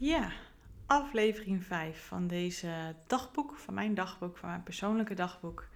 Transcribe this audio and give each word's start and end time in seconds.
Ja, 0.00 0.32
aflevering 0.86 1.64
5 1.64 2.06
van 2.06 2.26
deze 2.26 2.96
dagboek, 3.06 3.56
van 3.56 3.74
mijn 3.74 3.94
dagboek, 3.94 4.36
van 4.36 4.48
mijn 4.48 4.62
persoonlijke 4.62 5.14
dagboek. 5.14 5.68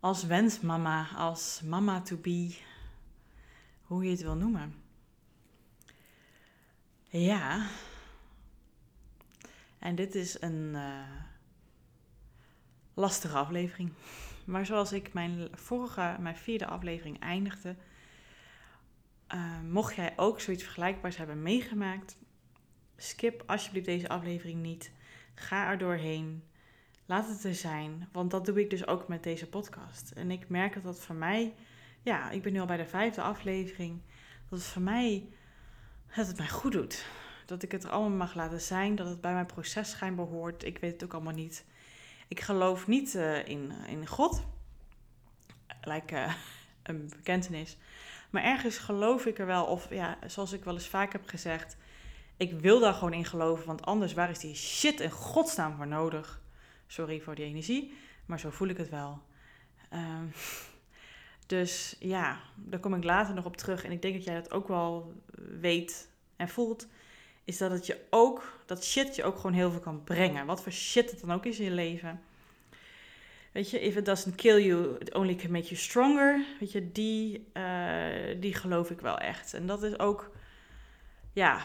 Als 0.00 0.24
wensmama, 0.24 1.08
als 1.16 1.62
mama 1.62 2.00
to 2.00 2.16
be, 2.16 2.58
hoe 3.82 4.04
je 4.04 4.10
het 4.10 4.22
wil 4.22 4.34
noemen. 4.34 4.74
Ja, 7.08 7.66
en 9.78 9.94
dit 9.94 10.14
is 10.14 10.40
een 10.40 10.72
uh, 10.74 11.10
lastige 12.94 13.36
aflevering. 13.36 13.92
Maar 14.44 14.66
zoals 14.66 14.92
ik 14.92 15.12
mijn 15.12 15.48
vorige, 15.52 16.16
mijn 16.20 16.36
vierde 16.36 16.66
aflevering 16.66 17.20
eindigde, 17.20 17.76
uh, 19.34 19.60
mocht 19.60 19.94
jij 19.94 20.12
ook 20.16 20.40
zoiets 20.40 20.62
vergelijkbaars 20.62 21.16
hebben 21.16 21.42
meegemaakt, 21.42 22.16
skip 22.98 23.42
alsjeblieft 23.46 23.86
deze 23.86 24.08
aflevering 24.08 24.62
niet. 24.62 24.90
Ga 25.34 25.70
er 25.70 25.78
doorheen. 25.78 26.42
Laat 27.06 27.28
het 27.28 27.44
er 27.44 27.54
zijn. 27.54 28.08
Want 28.12 28.30
dat 28.30 28.46
doe 28.46 28.60
ik 28.60 28.70
dus 28.70 28.86
ook 28.86 29.08
met 29.08 29.22
deze 29.22 29.48
podcast. 29.48 30.10
En 30.10 30.30
ik 30.30 30.48
merk 30.48 30.74
dat 30.74 30.82
dat 30.82 31.00
voor 31.00 31.14
mij, 31.14 31.54
ja, 32.02 32.30
ik 32.30 32.42
ben 32.42 32.52
nu 32.52 32.60
al 32.60 32.66
bij 32.66 32.76
de 32.76 32.86
vijfde 32.86 33.22
aflevering. 33.22 34.00
Dat 34.48 34.58
het 34.58 34.68
voor 34.68 34.82
mij, 34.82 35.28
dat 36.16 36.26
het 36.26 36.38
mij 36.38 36.48
goed 36.48 36.72
doet. 36.72 37.06
Dat 37.46 37.62
ik 37.62 37.72
het 37.72 37.84
er 37.84 37.90
allemaal 37.90 38.18
mag 38.18 38.34
laten 38.34 38.60
zijn. 38.60 38.94
Dat 38.94 39.08
het 39.08 39.20
bij 39.20 39.32
mijn 39.32 39.46
proces 39.46 39.90
schijnbaar 39.90 40.26
hoort. 40.26 40.64
Ik 40.64 40.78
weet 40.78 40.92
het 40.92 41.04
ook 41.04 41.12
allemaal 41.12 41.34
niet. 41.34 41.64
Ik 42.28 42.40
geloof 42.40 42.86
niet 42.86 43.14
uh, 43.14 43.48
in, 43.48 43.72
in 43.86 44.06
God. 44.06 44.44
Lijkt 45.80 46.12
uh, 46.12 46.34
een 46.82 47.08
bekentenis. 47.08 47.76
Maar 48.30 48.42
ergens 48.42 48.78
geloof 48.78 49.26
ik 49.26 49.38
er 49.38 49.46
wel. 49.46 49.64
Of 49.64 49.90
ja, 49.90 50.18
zoals 50.26 50.52
ik 50.52 50.64
wel 50.64 50.74
eens 50.74 50.88
vaak 50.88 51.12
heb 51.12 51.26
gezegd 51.26 51.76
ik 52.38 52.52
wil 52.52 52.80
daar 52.80 52.94
gewoon 52.94 53.12
in 53.12 53.24
geloven, 53.24 53.66
want 53.66 53.84
anders 53.84 54.14
waar 54.14 54.30
is 54.30 54.38
die 54.38 54.54
shit 54.54 55.00
in 55.00 55.10
godsnaam 55.10 55.76
voor 55.76 55.86
nodig? 55.86 56.40
Sorry 56.86 57.20
voor 57.20 57.34
die 57.34 57.44
energie, 57.44 57.96
maar 58.26 58.40
zo 58.40 58.50
voel 58.50 58.68
ik 58.68 58.76
het 58.76 58.88
wel. 58.88 59.22
Um, 59.92 60.32
dus 61.46 61.96
ja, 61.98 62.40
daar 62.54 62.80
kom 62.80 62.94
ik 62.94 63.04
later 63.04 63.34
nog 63.34 63.44
op 63.44 63.56
terug. 63.56 63.84
En 63.84 63.92
ik 63.92 64.02
denk 64.02 64.14
dat 64.14 64.24
jij 64.24 64.34
dat 64.34 64.52
ook 64.52 64.68
wel 64.68 65.22
weet 65.60 66.08
en 66.36 66.48
voelt. 66.48 66.86
Is 67.44 67.58
dat 67.58 67.70
het 67.70 67.86
je 67.86 68.00
ook, 68.10 68.62
dat 68.66 68.84
shit 68.84 69.16
je 69.16 69.24
ook 69.24 69.36
gewoon 69.36 69.52
heel 69.52 69.70
veel 69.70 69.80
kan 69.80 70.04
brengen. 70.04 70.46
Wat 70.46 70.62
voor 70.62 70.72
shit 70.72 71.10
het 71.10 71.20
dan 71.20 71.32
ook 71.32 71.44
is 71.44 71.58
in 71.58 71.64
je 71.64 71.70
leven. 71.70 72.20
Weet 73.52 73.70
je, 73.70 73.80
if 73.80 73.96
it 73.96 74.04
doesn't 74.04 74.34
kill 74.34 74.64
you, 74.64 74.96
it 74.98 75.14
only 75.14 75.34
can 75.34 75.50
make 75.50 75.64
you 75.64 75.76
stronger. 75.76 76.44
Weet 76.60 76.72
je, 76.72 76.92
die, 76.92 77.50
uh, 77.54 78.40
die 78.40 78.54
geloof 78.54 78.90
ik 78.90 79.00
wel 79.00 79.18
echt. 79.18 79.54
En 79.54 79.66
dat 79.66 79.82
is 79.82 79.98
ook, 79.98 80.30
ja, 81.32 81.64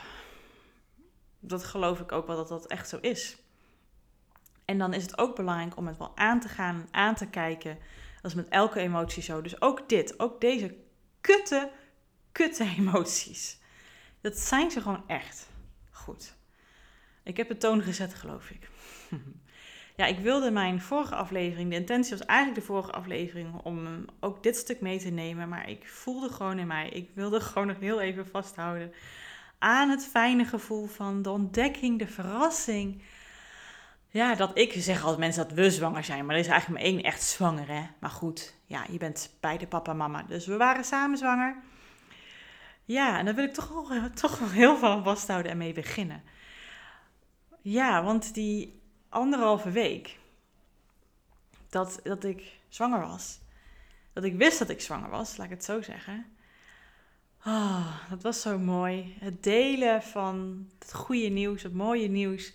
dat 1.45 1.63
geloof 1.63 1.99
ik 1.99 2.11
ook 2.11 2.27
wel 2.27 2.35
dat 2.35 2.47
dat 2.47 2.67
echt 2.67 2.89
zo 2.89 2.97
is. 3.01 3.37
En 4.65 4.77
dan 4.77 4.93
is 4.93 5.03
het 5.03 5.17
ook 5.17 5.35
belangrijk 5.35 5.77
om 5.77 5.87
het 5.87 5.97
wel 5.97 6.17
aan 6.17 6.39
te 6.39 6.47
gaan, 6.47 6.87
aan 6.91 7.15
te 7.15 7.27
kijken. 7.27 7.77
Dat 8.21 8.31
is 8.31 8.37
met 8.37 8.49
elke 8.49 8.79
emotie 8.79 9.23
zo. 9.23 9.41
Dus 9.41 9.61
ook 9.61 9.89
dit, 9.89 10.19
ook 10.19 10.41
deze 10.41 10.75
kutte, 11.21 11.71
kutte 12.31 12.63
emoties. 12.77 13.59
Dat 14.21 14.37
zijn 14.37 14.71
ze 14.71 14.81
gewoon 14.81 15.03
echt. 15.07 15.49
Goed. 15.91 16.35
Ik 17.23 17.37
heb 17.37 17.47
de 17.47 17.57
toon 17.57 17.81
gezet, 17.81 18.13
geloof 18.13 18.49
ik. 18.49 18.69
ja, 19.97 20.05
ik 20.05 20.19
wilde 20.19 20.51
mijn 20.51 20.81
vorige 20.81 21.15
aflevering, 21.15 21.69
de 21.69 21.75
intentie 21.75 22.17
was 22.17 22.25
eigenlijk 22.25 22.59
de 22.59 22.65
vorige 22.65 22.91
aflevering 22.91 23.53
om 23.63 24.05
ook 24.19 24.43
dit 24.43 24.55
stuk 24.55 24.81
mee 24.81 24.99
te 24.99 25.09
nemen. 25.09 25.49
Maar 25.49 25.69
ik 25.69 25.87
voelde 25.87 26.29
gewoon 26.29 26.59
in 26.59 26.67
mij, 26.67 26.89
ik 26.89 27.09
wilde 27.13 27.41
gewoon 27.49 27.67
nog 27.67 27.79
heel 27.79 28.01
even 28.01 28.27
vasthouden 28.27 28.93
aan 29.63 29.89
het 29.89 30.05
fijne 30.05 30.45
gevoel 30.45 30.87
van 30.87 31.21
de 31.21 31.29
ontdekking, 31.29 31.99
de 31.99 32.07
verrassing. 32.07 33.01
Ja, 34.07 34.35
dat 34.35 34.57
ik 34.57 34.73
zeg 34.77 35.01
altijd 35.01 35.19
mensen 35.19 35.47
dat 35.47 35.57
we 35.57 35.71
zwanger 35.71 36.03
zijn, 36.03 36.25
maar 36.25 36.35
er 36.35 36.41
is 36.41 36.47
eigenlijk 36.47 36.81
maar 36.81 36.91
één 36.91 37.03
echt 37.03 37.23
zwanger, 37.23 37.67
hè. 37.67 37.83
Maar 37.99 38.09
goed, 38.09 38.55
ja, 38.65 38.85
je 38.89 38.97
bent 38.97 39.37
beide 39.39 39.67
papa 39.67 39.91
en 39.91 39.97
mama, 39.97 40.23
dus 40.23 40.45
we 40.45 40.57
waren 40.57 40.83
samen 40.83 41.17
zwanger. 41.17 41.55
Ja, 42.85 43.17
en 43.17 43.25
daar 43.25 43.35
wil 43.35 43.43
ik 43.43 43.53
toch 43.53 43.91
toch 44.13 44.39
wel 44.39 44.49
heel 44.49 44.77
veel 44.77 45.03
vasthouden 45.03 45.51
en 45.51 45.57
mee 45.57 45.73
beginnen. 45.73 46.23
Ja, 47.61 48.03
want 48.03 48.33
die 48.33 48.81
anderhalve 49.09 49.71
week 49.71 50.19
dat, 51.69 51.99
dat 52.03 52.23
ik 52.23 52.59
zwanger 52.69 53.07
was, 53.07 53.39
dat 54.13 54.23
ik 54.23 54.35
wist 54.35 54.59
dat 54.59 54.69
ik 54.69 54.81
zwanger 54.81 55.09
was, 55.09 55.37
laat 55.37 55.45
ik 55.45 55.53
het 55.53 55.65
zo 55.65 55.81
zeggen 55.81 56.33
Oh, 57.45 58.09
dat 58.09 58.21
was 58.21 58.41
zo 58.41 58.59
mooi. 58.59 59.15
Het 59.19 59.43
delen 59.43 60.03
van 60.03 60.67
het 60.79 60.93
goede 60.93 61.27
nieuws, 61.27 61.63
het 61.63 61.73
mooie 61.73 62.07
nieuws 62.07 62.53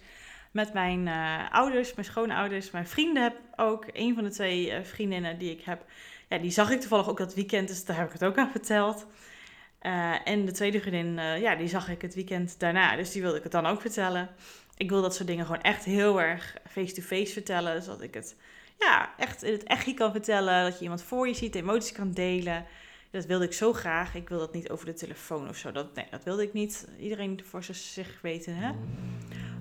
met 0.51 0.73
mijn 0.73 1.07
uh, 1.07 1.53
ouders, 1.53 1.95
mijn 1.95 2.07
schoonouders, 2.07 2.71
mijn 2.71 2.87
vrienden 2.87 3.23
heb 3.23 3.37
ook. 3.57 3.87
Een 3.93 4.15
van 4.15 4.25
de 4.25 4.31
twee 4.31 4.71
uh, 4.71 4.85
vriendinnen 4.85 5.39
die 5.39 5.51
ik 5.51 5.65
heb, 5.65 5.85
ja, 6.29 6.39
die 6.39 6.51
zag 6.51 6.71
ik 6.71 6.81
toevallig 6.81 7.09
ook 7.09 7.19
dat 7.19 7.35
weekend, 7.35 7.69
dus 7.69 7.85
daar 7.85 7.97
heb 7.97 8.07
ik 8.07 8.13
het 8.13 8.25
ook 8.25 8.37
aan 8.37 8.51
verteld. 8.51 9.07
Uh, 9.83 10.29
en 10.29 10.45
de 10.45 10.53
tweede 10.53 10.81
vriendin, 10.81 11.41
ja, 11.41 11.55
die 11.55 11.69
zag 11.69 11.89
ik 11.89 12.03
het 12.03 12.15
weekend 12.15 12.61
daarna, 12.61 12.97
dus 12.97 13.13
die 13.13 13.23
wilde 13.23 13.37
ik 13.37 13.43
het 13.43 13.53
dan 13.53 13.67
ook 13.67 13.81
vertellen. 13.81 14.29
Ik 14.77 14.91
wil 14.91 15.03
dat 15.03 15.15
soort 15.15 15.29
dingen 15.29 15.47
gewoon 15.47 15.63
echt 15.63 15.85
heel 15.85 16.21
erg 16.21 16.57
face-to-face 16.69 17.15
-face 17.15 17.33
vertellen, 17.33 17.83
zodat 17.83 18.03
ik 18.03 18.15
het 18.15 18.37
ja, 18.79 19.15
echt 19.17 19.43
in 19.43 19.53
het 19.53 19.63
echtje 19.63 19.95
kan 19.95 20.13
vertellen. 20.13 20.65
Dat 20.65 20.77
je 20.77 20.83
iemand 20.83 21.03
voor 21.03 21.29
je 21.29 21.35
ziet, 21.35 21.55
emoties 21.55 21.93
kan 21.93 22.13
delen. 22.13 22.67
Dat 23.11 23.27
wilde 23.27 23.45
ik 23.45 23.53
zo 23.53 23.73
graag. 23.73 24.15
Ik 24.15 24.29
wil 24.29 24.39
dat 24.39 24.53
niet 24.53 24.71
over 24.71 24.87
de 24.87 24.95
telefoon 24.95 25.49
of 25.49 25.57
zo. 25.57 25.73
Dat, 25.73 25.95
nee, 25.95 26.07
dat 26.11 26.25
wilde 26.25 26.43
ik 26.43 26.53
niet. 26.53 26.89
Iedereen 26.99 27.41
voor 27.45 27.65
zich 27.65 28.21
weten, 28.21 28.57
hè? 28.57 28.73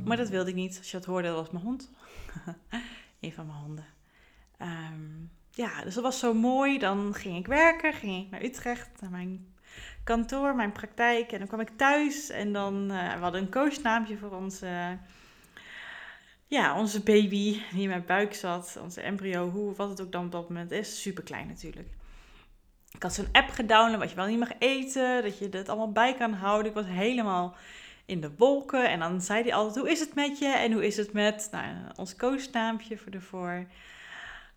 Maar 0.05 0.17
dat 0.17 0.29
wilde 0.29 0.49
ik 0.49 0.55
niet. 0.55 0.77
Als 0.77 0.91
je 0.91 0.97
dat 0.97 1.05
hoorde, 1.05 1.27
dat 1.27 1.37
was 1.37 1.51
mijn 1.51 1.63
hond. 1.63 1.91
een 3.19 3.33
van 3.33 3.45
mijn 3.45 3.57
honden. 3.57 3.85
Um, 4.61 5.31
ja, 5.51 5.83
dus 5.83 5.93
dat 5.93 6.03
was 6.03 6.19
zo 6.19 6.33
mooi. 6.33 6.79
Dan 6.79 7.13
ging 7.13 7.37
ik 7.37 7.47
werken, 7.47 7.93
ging 7.93 8.25
ik 8.25 8.31
naar 8.31 8.43
Utrecht, 8.43 9.01
naar 9.01 9.11
mijn 9.11 9.55
kantoor, 10.03 10.55
mijn 10.55 10.71
praktijk. 10.71 11.31
En 11.31 11.37
dan 11.37 11.47
kwam 11.47 11.59
ik 11.59 11.69
thuis 11.75 12.29
en 12.29 12.53
dan 12.53 12.91
uh, 12.91 13.13
we 13.13 13.19
hadden 13.19 13.41
een 13.41 13.51
coachnaampje 13.51 14.17
voor 14.17 14.31
onze, 14.31 14.97
ja, 16.47 16.79
onze 16.79 17.03
baby 17.03 17.61
die 17.71 17.81
in 17.81 17.87
mijn 17.87 18.05
buik 18.05 18.33
zat. 18.33 18.77
Onze 18.81 19.01
embryo, 19.01 19.49
hoe, 19.49 19.75
wat 19.75 19.89
het 19.89 20.01
ook 20.01 20.11
dan 20.11 20.25
op 20.25 20.31
dat 20.31 20.49
moment 20.49 20.71
is. 20.71 21.01
Super 21.01 21.23
klein 21.23 21.47
natuurlijk. 21.47 21.87
Ik 22.97 23.03
had 23.03 23.13
zo'n 23.13 23.29
app 23.31 23.49
gedownload 23.49 23.99
wat 23.99 24.09
je 24.09 24.15
wel 24.15 24.25
niet 24.25 24.39
mag 24.39 24.51
eten, 24.59 25.23
dat 25.23 25.37
je 25.37 25.47
het 25.51 25.69
allemaal 25.69 25.91
bij 25.91 26.15
kan 26.15 26.33
houden. 26.33 26.67
Ik 26.67 26.73
was 26.73 26.85
helemaal 26.85 27.55
in 28.05 28.21
de 28.21 28.31
wolken. 28.37 28.89
En 28.89 28.99
dan 28.99 29.21
zei 29.21 29.41
hij 29.41 29.53
altijd, 29.53 29.75
hoe 29.75 29.91
is 29.91 29.99
het 29.99 30.15
met 30.15 30.39
je? 30.39 30.47
En 30.47 30.71
hoe 30.71 30.85
is 30.85 30.97
het 30.97 31.13
met 31.13 31.47
nou, 31.51 31.65
ons 31.95 32.15
koosnaampje 32.15 32.97
voor 32.97 33.11
de 33.11 33.21
voor. 33.21 33.65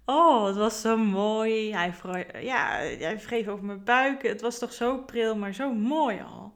Oh, 0.04 0.46
het 0.46 0.56
was 0.56 0.80
zo 0.80 0.96
mooi. 0.96 1.74
Hij, 1.74 1.94
ja, 2.42 2.76
hij 2.78 3.18
wreef 3.18 3.48
over 3.48 3.64
mijn 3.64 3.84
buik. 3.84 4.22
Het 4.22 4.40
was 4.40 4.58
toch 4.58 4.72
zo 4.72 4.98
pril, 4.98 5.36
maar 5.36 5.54
zo 5.54 5.72
mooi 5.72 6.20
al. 6.20 6.54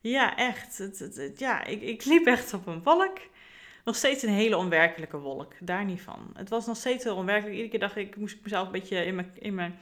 Ja, 0.00 0.36
echt. 0.36 0.78
Het, 0.78 0.98
het, 0.98 1.38
ja, 1.38 1.64
ik, 1.64 1.82
ik 1.82 2.04
liep 2.04 2.26
echt 2.26 2.54
op 2.54 2.66
een 2.66 2.82
wolk. 2.82 3.18
Nog 3.84 3.96
steeds 3.96 4.22
een 4.22 4.28
hele 4.28 4.56
onwerkelijke 4.56 5.18
wolk. 5.18 5.52
Daar 5.60 5.84
niet 5.84 6.00
van. 6.00 6.30
Het 6.34 6.48
was 6.48 6.66
nog 6.66 6.76
steeds 6.76 7.04
heel 7.04 7.16
onwerkelijk. 7.16 7.52
Iedere 7.52 7.70
keer 7.70 7.80
dacht 7.80 7.96
ik, 7.96 8.16
moest 8.16 8.34
ik 8.34 8.42
mezelf 8.42 8.66
een 8.66 8.72
beetje 8.72 9.04
in 9.04 9.14
mijn, 9.14 9.30
in 9.38 9.54
mijn 9.54 9.78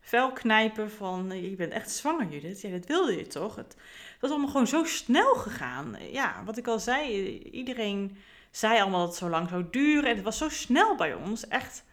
vel 0.00 0.32
knijpen 0.32 0.90
van 0.90 1.42
je 1.42 1.56
bent 1.56 1.72
echt 1.72 1.90
zwanger 1.90 2.28
Judith. 2.28 2.60
Ja, 2.60 2.70
dat 2.70 2.86
wilde 2.86 3.16
je 3.16 3.26
toch? 3.26 3.56
Het, 3.56 3.76
was 4.20 4.30
allemaal 4.30 4.50
gewoon 4.50 4.66
zo 4.66 4.84
snel 4.84 5.34
gegaan. 5.34 5.96
Ja, 6.12 6.42
wat 6.44 6.56
ik 6.56 6.66
al 6.66 6.78
zei, 6.78 7.28
iedereen 7.38 8.16
zei 8.50 8.80
allemaal 8.80 9.00
dat 9.00 9.08
het 9.08 9.18
zo 9.18 9.28
lang 9.28 9.48
zou 9.48 9.66
duren. 9.70 10.10
En 10.10 10.14
het 10.14 10.24
was 10.24 10.38
zo 10.38 10.48
snel 10.48 10.96
bij 10.96 11.14
ons. 11.14 11.48
Echt, 11.48 11.84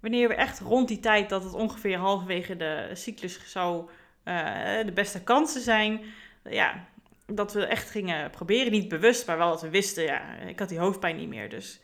wanneer 0.00 0.28
we 0.28 0.34
echt 0.34 0.60
rond 0.60 0.88
die 0.88 1.00
tijd 1.00 1.28
dat 1.28 1.44
het 1.44 1.52
ongeveer 1.52 1.98
halverwege 1.98 2.56
de 2.56 2.90
cyclus 2.92 3.50
zou 3.50 3.88
uh, 4.24 4.84
de 4.84 4.92
beste 4.94 5.22
kansen 5.22 5.60
zijn. 5.60 6.00
Ja, 6.44 6.86
dat 7.26 7.52
we 7.52 7.66
echt 7.66 7.90
gingen 7.90 8.30
proberen. 8.30 8.72
Niet 8.72 8.88
bewust, 8.88 9.26
maar 9.26 9.38
wel 9.38 9.50
dat 9.50 9.62
we 9.62 9.70
wisten, 9.70 10.04
ja, 10.04 10.34
ik 10.34 10.58
had 10.58 10.68
die 10.68 10.78
hoofdpijn 10.78 11.16
niet 11.16 11.28
meer. 11.28 11.48
Dus 11.48 11.80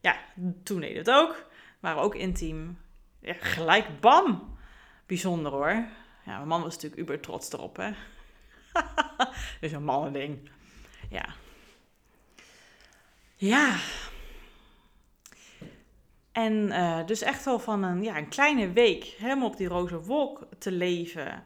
ja, 0.00 0.16
toen 0.62 0.80
deed 0.80 0.96
het 0.96 1.10
ook. 1.10 1.46
Maar 1.80 1.96
ook 1.96 2.14
intiem. 2.14 2.78
Ja, 3.20 3.34
gelijk 3.40 4.00
bam 4.00 4.56
bijzonder 5.12 5.52
hoor. 5.52 5.84
Ja, 6.24 6.36
mijn 6.36 6.48
man 6.48 6.62
was 6.62 6.74
natuurlijk 6.74 7.00
uber 7.00 7.20
trots 7.20 7.52
erop, 7.52 7.76
hè. 7.76 7.90
dus 9.60 9.72
een 9.72 9.84
mannending. 9.84 10.50
Ja. 11.10 11.24
Ja. 13.36 13.76
En 16.32 16.52
uh, 16.52 17.06
dus 17.06 17.22
echt 17.22 17.44
wel 17.44 17.58
van 17.58 17.82
een, 17.82 18.02
ja, 18.02 18.16
een 18.16 18.28
kleine 18.28 18.72
week 18.72 19.04
helemaal 19.04 19.48
op 19.48 19.56
die 19.56 19.68
roze 19.68 20.00
wolk 20.00 20.46
te 20.58 20.72
leven. 20.72 21.44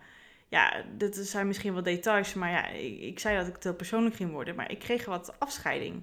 Ja, 0.48 0.84
dit 0.96 1.16
zijn 1.16 1.46
misschien 1.46 1.72
wel 1.72 1.82
details, 1.82 2.34
maar 2.34 2.50
ja, 2.50 2.66
ik, 2.68 3.00
ik 3.00 3.18
zei 3.18 3.36
dat 3.36 3.46
ik 3.46 3.56
te 3.56 3.74
persoonlijk 3.74 4.14
ging 4.14 4.30
worden. 4.30 4.54
Maar 4.54 4.70
ik 4.70 4.78
kreeg 4.78 5.04
wat 5.04 5.34
afscheiding. 5.38 6.02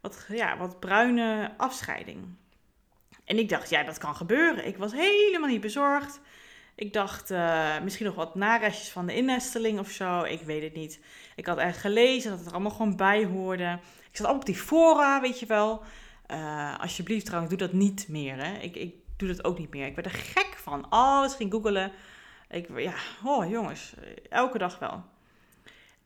Wat, 0.00 0.26
ja, 0.28 0.56
wat 0.56 0.80
bruine 0.80 1.54
afscheiding. 1.56 2.24
En 3.24 3.38
ik 3.38 3.48
dacht, 3.48 3.70
ja, 3.70 3.82
dat 3.82 3.98
kan 3.98 4.16
gebeuren. 4.16 4.66
Ik 4.66 4.76
was 4.76 4.92
helemaal 4.92 5.48
niet 5.48 5.60
bezorgd. 5.60 6.20
Ik 6.74 6.92
dacht 6.92 7.30
uh, 7.30 7.80
misschien 7.80 8.06
nog 8.06 8.14
wat 8.14 8.34
narestjes 8.34 8.90
van 8.90 9.06
de 9.06 9.14
innesteling 9.14 9.78
of 9.78 9.90
zo. 9.90 10.22
Ik 10.22 10.40
weet 10.40 10.62
het 10.62 10.74
niet. 10.74 11.00
Ik 11.36 11.46
had 11.46 11.58
echt 11.58 11.78
gelezen 11.78 12.30
dat 12.30 12.38
het 12.38 12.48
er 12.48 12.54
allemaal 12.54 12.70
gewoon 12.70 12.96
bij 12.96 13.24
hoorde. 13.24 13.78
Ik 13.82 14.16
zat 14.16 14.26
allemaal 14.26 14.40
op 14.40 14.46
die 14.46 14.56
fora, 14.56 15.20
weet 15.20 15.40
je 15.40 15.46
wel. 15.46 15.82
Uh, 16.30 16.78
alsjeblieft 16.80 17.24
trouwens, 17.24 17.54
doe 17.56 17.68
dat 17.68 17.76
niet 17.78 18.08
meer. 18.08 18.44
Hè. 18.44 18.58
Ik, 18.58 18.76
ik 18.76 18.94
doe 19.16 19.28
dat 19.28 19.44
ook 19.44 19.58
niet 19.58 19.70
meer. 19.70 19.86
Ik 19.86 19.94
werd 19.94 20.06
er 20.06 20.20
gek 20.20 20.54
van. 20.56 20.88
Alles 20.88 21.34
ging 21.34 21.52
googelen. 21.52 21.92
Ik, 22.50 22.68
ja, 22.76 22.94
oh 23.24 23.50
jongens, 23.50 23.94
elke 24.28 24.58
dag 24.58 24.78
wel. 24.78 25.04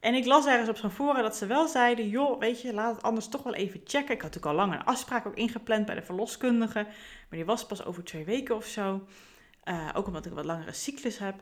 En 0.01 0.15
ik 0.15 0.25
las 0.25 0.47
ergens 0.47 0.69
op 0.69 0.77
zo'n 0.77 0.91
fora 0.91 1.23
dat 1.23 1.37
ze 1.37 1.47
wel 1.47 1.69
zeiden: 1.69 2.09
joh, 2.09 2.39
weet 2.39 2.61
je, 2.61 2.73
laat 2.73 2.95
het 2.95 3.05
anders 3.05 3.29
toch 3.29 3.43
wel 3.43 3.55
even 3.55 3.81
checken. 3.85 4.15
Ik 4.15 4.23
had 4.23 4.35
natuurlijk 4.35 4.47
al 4.47 4.67
lang 4.67 4.73
een 4.73 4.85
afspraak 4.85 5.27
ook 5.27 5.37
ingepland 5.37 5.87
bij 5.87 5.95
de 5.95 6.03
verloskundige, 6.03 6.83
maar 6.83 7.39
die 7.39 7.45
was 7.45 7.67
pas 7.67 7.85
over 7.85 8.05
twee 8.05 8.25
weken 8.25 8.57
of 8.57 8.65
zo. 8.65 9.07
Uh, 9.69 9.89
ook 9.95 10.07
omdat 10.07 10.25
ik 10.25 10.31
een 10.31 10.37
wat 10.37 10.45
langere 10.45 10.73
cyclus 10.73 11.19
heb. 11.19 11.35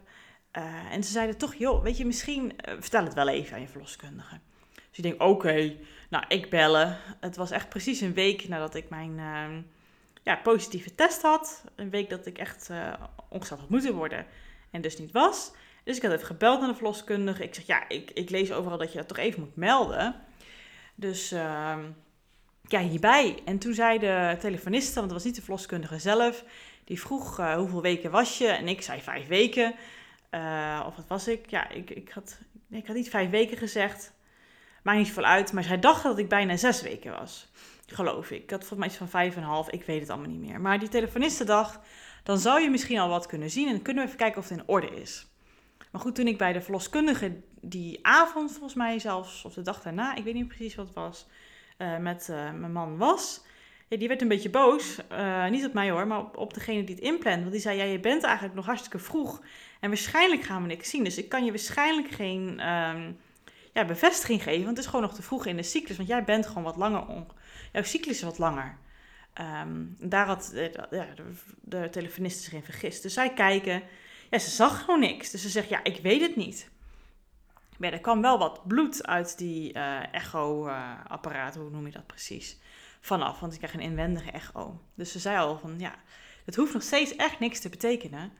Uh, 0.53 0.93
en 0.93 1.05
ze 1.05 1.13
zeiden 1.13 1.39
toch: 1.39 1.55
joh, 1.55 1.83
weet 1.83 1.97
je, 1.97 2.07
misschien 2.07 2.45
uh, 2.45 2.75
vertel 2.79 3.05
het 3.05 3.15
wel 3.15 3.29
even 3.29 3.55
aan 3.55 3.61
je 3.61 3.69
verloskundige. 3.69 4.39
Dus 4.75 4.97
ik 4.97 5.03
denk: 5.03 5.23
oké, 5.23 5.77
nou, 6.11 6.25
ik 6.29 6.51
bellen. 6.51 6.99
Het 7.21 7.37
was 7.37 7.51
echt 7.51 7.69
precies 7.69 8.01
een 8.01 8.15
week 8.15 8.49
nadat 8.49 8.75
ik 8.75 8.89
mijn 8.89 9.19
ehm, 9.19 9.61
ja, 10.23 10.37
positieve 10.37 10.95
test 10.95 11.23
had. 11.23 11.65
Een 11.75 11.91
week 11.91 12.11
dat 12.11 12.27
ik 12.27 12.39
echt 12.39 12.71
ongesteld 13.29 13.61
had 13.61 13.69
moeten 13.69 13.95
worden 13.95 14.27
en 14.71 14.81
dus 14.81 14.99
niet 14.99 15.13
was. 15.13 15.53
Dus 15.85 15.97
ik 15.97 16.03
had 16.03 16.13
even 16.13 16.27
gebeld 16.27 16.61
naar 16.61 16.69
de 16.69 16.75
verloskundige. 16.75 17.43
Ik 17.43 17.55
zeg, 17.55 17.67
ja, 17.67 17.89
ik, 17.89 18.11
ik 18.11 18.31
lees 18.31 18.53
overal 18.53 18.79
dat 18.79 18.93
je 18.93 18.99
dat 18.99 19.09
toch 19.09 19.19
even 19.19 19.41
moet 19.41 19.57
melden. 19.57 20.15
Dus 20.95 21.33
uh, 21.33 21.79
ja, 22.69 22.81
hierbij. 22.81 23.43
En 23.45 23.59
toen 23.59 23.75
zei 23.75 23.99
de 23.99 24.37
telefoniste, 24.41 24.95
want 24.95 25.07
dat 25.07 25.17
was 25.17 25.25
niet 25.27 25.35
de 25.35 25.43
verloskundige 25.43 25.99
zelf, 25.99 26.45
die 26.85 27.01
vroeg 27.01 27.39
uh, 27.39 27.55
hoeveel 27.55 27.83
weken 27.83 28.11
was 28.11 28.39
je? 28.39 28.47
En 28.47 28.69
ik 28.69 28.83
zei 28.83 29.01
vijf 29.01 29.27
weken. 29.27 29.75
Uh, 30.31 30.85
of 30.87 30.97
wat 30.97 31.07
was 31.09 31.29
ik? 31.29 31.51
Ja, 31.51 31.69
ik, 31.69 31.91
ik, 31.91 32.11
had, 32.11 32.39
ik 32.71 32.87
had 32.87 32.97
niet 32.97 33.09
vijf 33.09 33.31
weken 33.31 33.57
gezegd. 33.57 34.13
Maakt 34.83 34.99
niet 34.99 35.13
veel 35.13 35.25
uit. 35.25 35.53
Maar 35.53 35.63
zij 35.63 35.79
dacht 35.79 36.03
dat 36.03 36.19
ik 36.19 36.29
bijna 36.29 36.57
zes 36.57 36.83
weken 36.83 37.13
was. 37.13 37.49
Geloof 37.87 38.31
ik. 38.31 38.43
Ik 38.43 38.51
had 38.51 38.59
volgens 38.59 38.79
mij 38.79 38.89
iets 38.89 38.97
van 38.97 39.09
vijf 39.09 39.37
en 39.37 39.43
een 39.43 39.49
half. 39.49 39.71
Ik 39.71 39.85
weet 39.85 40.01
het 40.01 40.11
allemaal 40.11 40.31
niet 40.31 40.51
meer. 40.51 40.61
Maar 40.61 40.79
die 40.79 40.89
telefoniste 40.89 41.45
dacht, 41.45 41.79
dan 42.23 42.39
zou 42.39 42.61
je 42.61 42.71
misschien 42.71 42.99
al 42.99 43.09
wat 43.09 43.27
kunnen 43.27 43.51
zien. 43.51 43.69
En 43.69 43.83
kunnen 43.83 44.03
we 44.03 44.09
even 44.09 44.21
kijken 44.21 44.41
of 44.41 44.49
het 44.49 44.59
in 44.59 44.65
orde 44.67 45.01
is. 45.01 45.27
Maar 45.91 46.01
goed, 46.01 46.15
toen 46.15 46.27
ik 46.27 46.39
bij 46.39 46.53
de 46.53 46.61
verloskundige 46.61 47.41
die 47.61 47.99
avond, 48.03 48.51
volgens 48.51 48.75
mij 48.75 48.99
zelfs, 48.99 49.45
of 49.45 49.55
de 49.55 49.63
dag 49.63 49.83
daarna, 49.83 50.15
ik 50.15 50.25
weet 50.25 50.35
niet 50.35 50.49
precies 50.49 50.75
wat 50.75 50.87
het 50.87 50.95
was, 50.95 51.27
uh, 51.79 51.99
met 51.99 52.29
mijn 52.29 52.73
man 52.73 52.97
was. 52.97 53.43
Die 53.89 54.09
werd 54.09 54.23
een 54.23 54.29
beetje 54.29 54.51
boos. 54.51 54.99
Uh, 55.13 55.49
niet 55.49 55.65
op 55.65 55.73
mij 55.73 55.91
hoor, 55.91 56.07
maar 56.07 56.31
op, 56.31 56.55
degene 56.55 56.85
die 56.85 56.95
het 56.95 57.05
inplant. 57.05 57.41
Want 57.41 57.53
die 57.53 57.61
zei, 57.61 57.79
ja, 57.79 57.85
je 57.85 58.01
bent 58.01 58.23
eigenlijk 58.23 58.55
nog 58.55 58.67
hartstikke 58.67 58.99
vroeg. 58.99 59.43
En 59.81 59.89
waarschijnlijk 59.89 60.43
gaan 60.43 60.63
we 60.63 60.69
niks 60.69 60.91
zien. 60.91 61.05
Dus 61.05 61.19
ik 61.19 61.29
kan 61.29 61.45
je 61.45 61.51
waarschijnlijk 61.51 62.09
geen 62.09 62.69
um, 62.69 63.19
ja, 63.73 63.85
bevestiging 63.85 64.43
geven. 64.43 64.65
Want 64.65 64.77
het 64.77 64.85
is 64.85 64.91
gewoon 64.91 65.07
nog 65.07 65.15
te 65.15 65.23
vroeg 65.23 65.47
in 65.47 65.57
de 65.57 65.63
cyclus. 65.63 65.97
Want 65.97 66.09
jij 66.09 66.25
bent 66.25 66.47
gewoon 66.47 66.63
wat 66.63 66.77
langer. 66.77 67.07
On... 67.07 67.27
Jouw 67.73 67.83
cyclus 67.83 68.17
is 68.17 68.23
wat 68.23 68.39
langer. 68.39 68.79
Um, 69.41 69.97
daar 70.01 70.27
had 70.27 70.51
de, 70.53 70.87
ja, 70.91 71.07
de, 71.15 71.23
de 71.61 71.89
telefonist 71.91 72.43
zich 72.43 72.53
in 72.53 72.63
vergist. 72.63 73.03
Dus 73.03 73.15
zij 73.15 73.33
kijken 73.33 73.83
ja, 74.31 74.39
ze 74.39 74.51
zag 74.51 74.85
gewoon 74.85 75.01
niks. 75.01 75.31
Dus 75.31 75.43
ze 75.43 75.49
zegt, 75.49 75.69
ja, 75.69 75.85
ik 75.85 75.97
weet 76.03 76.21
het 76.21 76.37
niet. 76.37 76.71
Maar 77.79 77.93
er 77.93 78.01
kwam 78.01 78.21
wel 78.21 78.39
wat 78.39 78.67
bloed 78.67 79.07
uit 79.07 79.39
die 79.39 79.75
uh, 79.75 80.15
echo-apparaat, 80.15 81.55
hoe 81.55 81.71
noem 81.71 81.87
je 81.87 81.93
dat 81.93 82.07
precies, 82.07 82.59
vanaf. 83.05 83.41
Want 83.41 83.53
ik 83.53 83.59
krijg 83.59 83.75
een 83.75 83.81
inwendige 83.81 84.31
echo. 84.31 84.81
Dus 84.95 85.13
ze 85.13 85.19
zei 85.19 85.39
al 85.39 85.59
van, 85.59 85.79
ja, 85.79 85.95
het 86.45 86.57
hoeft 86.57 86.73
nog 86.73 86.83
steeds 86.83 87.17
echt 87.17 87.39
niks 87.39 87.61
te 87.61 87.69
betekenen. 87.69 88.33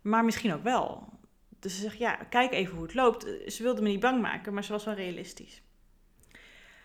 Maar 0.00 0.24
misschien 0.24 0.52
ook 0.52 0.62
wel. 0.62 1.08
Dus 1.48 1.74
ze 1.74 1.80
zegt, 1.80 1.98
ja, 1.98 2.14
kijk 2.14 2.52
even 2.52 2.74
hoe 2.74 2.82
het 2.82 2.94
loopt. 2.94 3.26
Ze 3.46 3.62
wilde 3.62 3.82
me 3.82 3.88
niet 3.88 4.00
bang 4.00 4.22
maken, 4.22 4.54
maar 4.54 4.64
ze 4.64 4.72
was 4.72 4.84
wel 4.84 4.94
realistisch. 4.94 5.62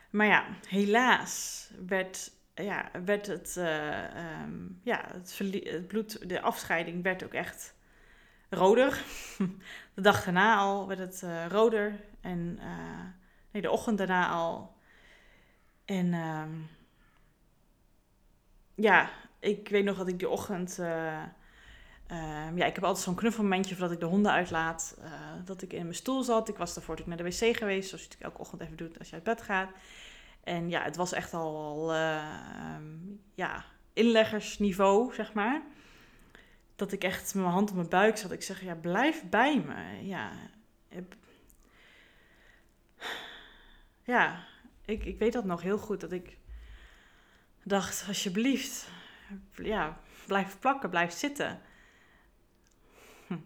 Maar 0.10 0.28
ja, 0.28 0.46
helaas 0.68 1.70
werd, 1.88 2.32
ja, 2.56 2.92
werd 3.06 3.28
het, 3.28 3.56
uh, 3.58 4.44
um, 4.44 4.80
ja, 4.84 5.06
het, 5.12 5.88
bloed, 5.88 6.30
de 6.30 6.42
afscheiding 6.42 7.04
werd 7.04 7.24
ook 7.24 7.34
echt 7.34 7.76
roder. 8.50 9.04
De 9.96 10.02
dag 10.02 10.24
daarna 10.24 10.58
al 10.58 10.88
werd 10.88 11.00
het 11.00 11.22
uh, 11.24 11.46
roder. 11.48 12.00
En 12.22 12.60
uh, 12.62 13.06
nee, 13.52 13.62
de 13.62 13.72
ochtend 13.72 13.98
daarna 13.98 14.30
al. 14.30 14.76
En 15.86 16.06
uh, 16.06 16.44
ja, 18.76 19.10
ik 19.40 19.70
weet 19.70 19.84
nog 19.84 19.98
dat 19.98 20.08
ik 20.08 20.20
die 20.20 20.30
ochtend. 20.30 20.78
Uh, 20.80 21.24
ja, 22.56 22.66
ik 22.66 22.76
heb 22.76 22.84
altijd 22.84 23.06
zo'n 23.06 23.16
knuffelmomentje 23.16 23.76
voordat 23.76 23.94
ik 23.94 24.00
de 24.00 24.06
honden 24.06 24.32
uitlaat. 24.32 24.98
dat 25.46 25.62
ik 25.62 25.74
in 25.74 25.82
mijn 25.82 25.96
stoel 25.96 26.24
zat. 26.24 26.50
Ik 26.50 26.58
was 26.58 26.74
daarvoor 26.74 26.96
natuurlijk 26.96 27.22
naar 27.22 27.32
de 27.32 27.48
wc 27.48 27.58
geweest. 27.58 27.90
Zoals 27.90 28.04
je 28.04 28.10
elke 28.20 28.38
ochtend 28.38 28.62
even 28.62 28.78
doet 28.78 29.00
als 29.00 29.10
je 29.10 29.16
uit 29.16 29.24
bed 29.24 29.42
gaat. 29.42 29.70
En 30.44 30.70
ja, 30.70 30.84
het 30.84 30.96
was 30.96 31.12
echt 31.12 31.34
al, 31.34 31.94
ja, 33.34 33.66
inleggersniveau, 33.94 35.14
zeg 35.14 35.34
maar 35.34 35.62
dat 36.76 36.92
ik 36.92 37.04
echt 37.04 37.34
met 37.34 37.44
mijn 37.44 37.56
hand 37.56 37.70
op 37.70 37.76
mijn 37.76 37.90
buik 37.90 38.18
zat. 38.18 38.32
Ik 38.32 38.44
zeg, 38.44 38.62
ja, 38.62 38.76
blijf 38.76 39.24
bij 39.30 39.64
me. 39.66 40.06
Ja, 40.06 40.32
ja 44.04 44.44
ik, 44.86 45.06
ik 45.06 45.20
weet 45.20 45.34
dat 45.34 45.46
nog 45.46 45.62
heel 45.62 45.78
goed. 45.78 46.02
Dat 46.02 46.12
ik 46.12 46.38
dacht, 47.66 48.06
alsjeblieft, 48.08 48.88
ja, 49.56 49.98
blijf 50.28 50.60
plakken, 50.60 50.90
blijf 50.90 51.12
zitten. 51.12 51.62
Hm. 53.28 53.38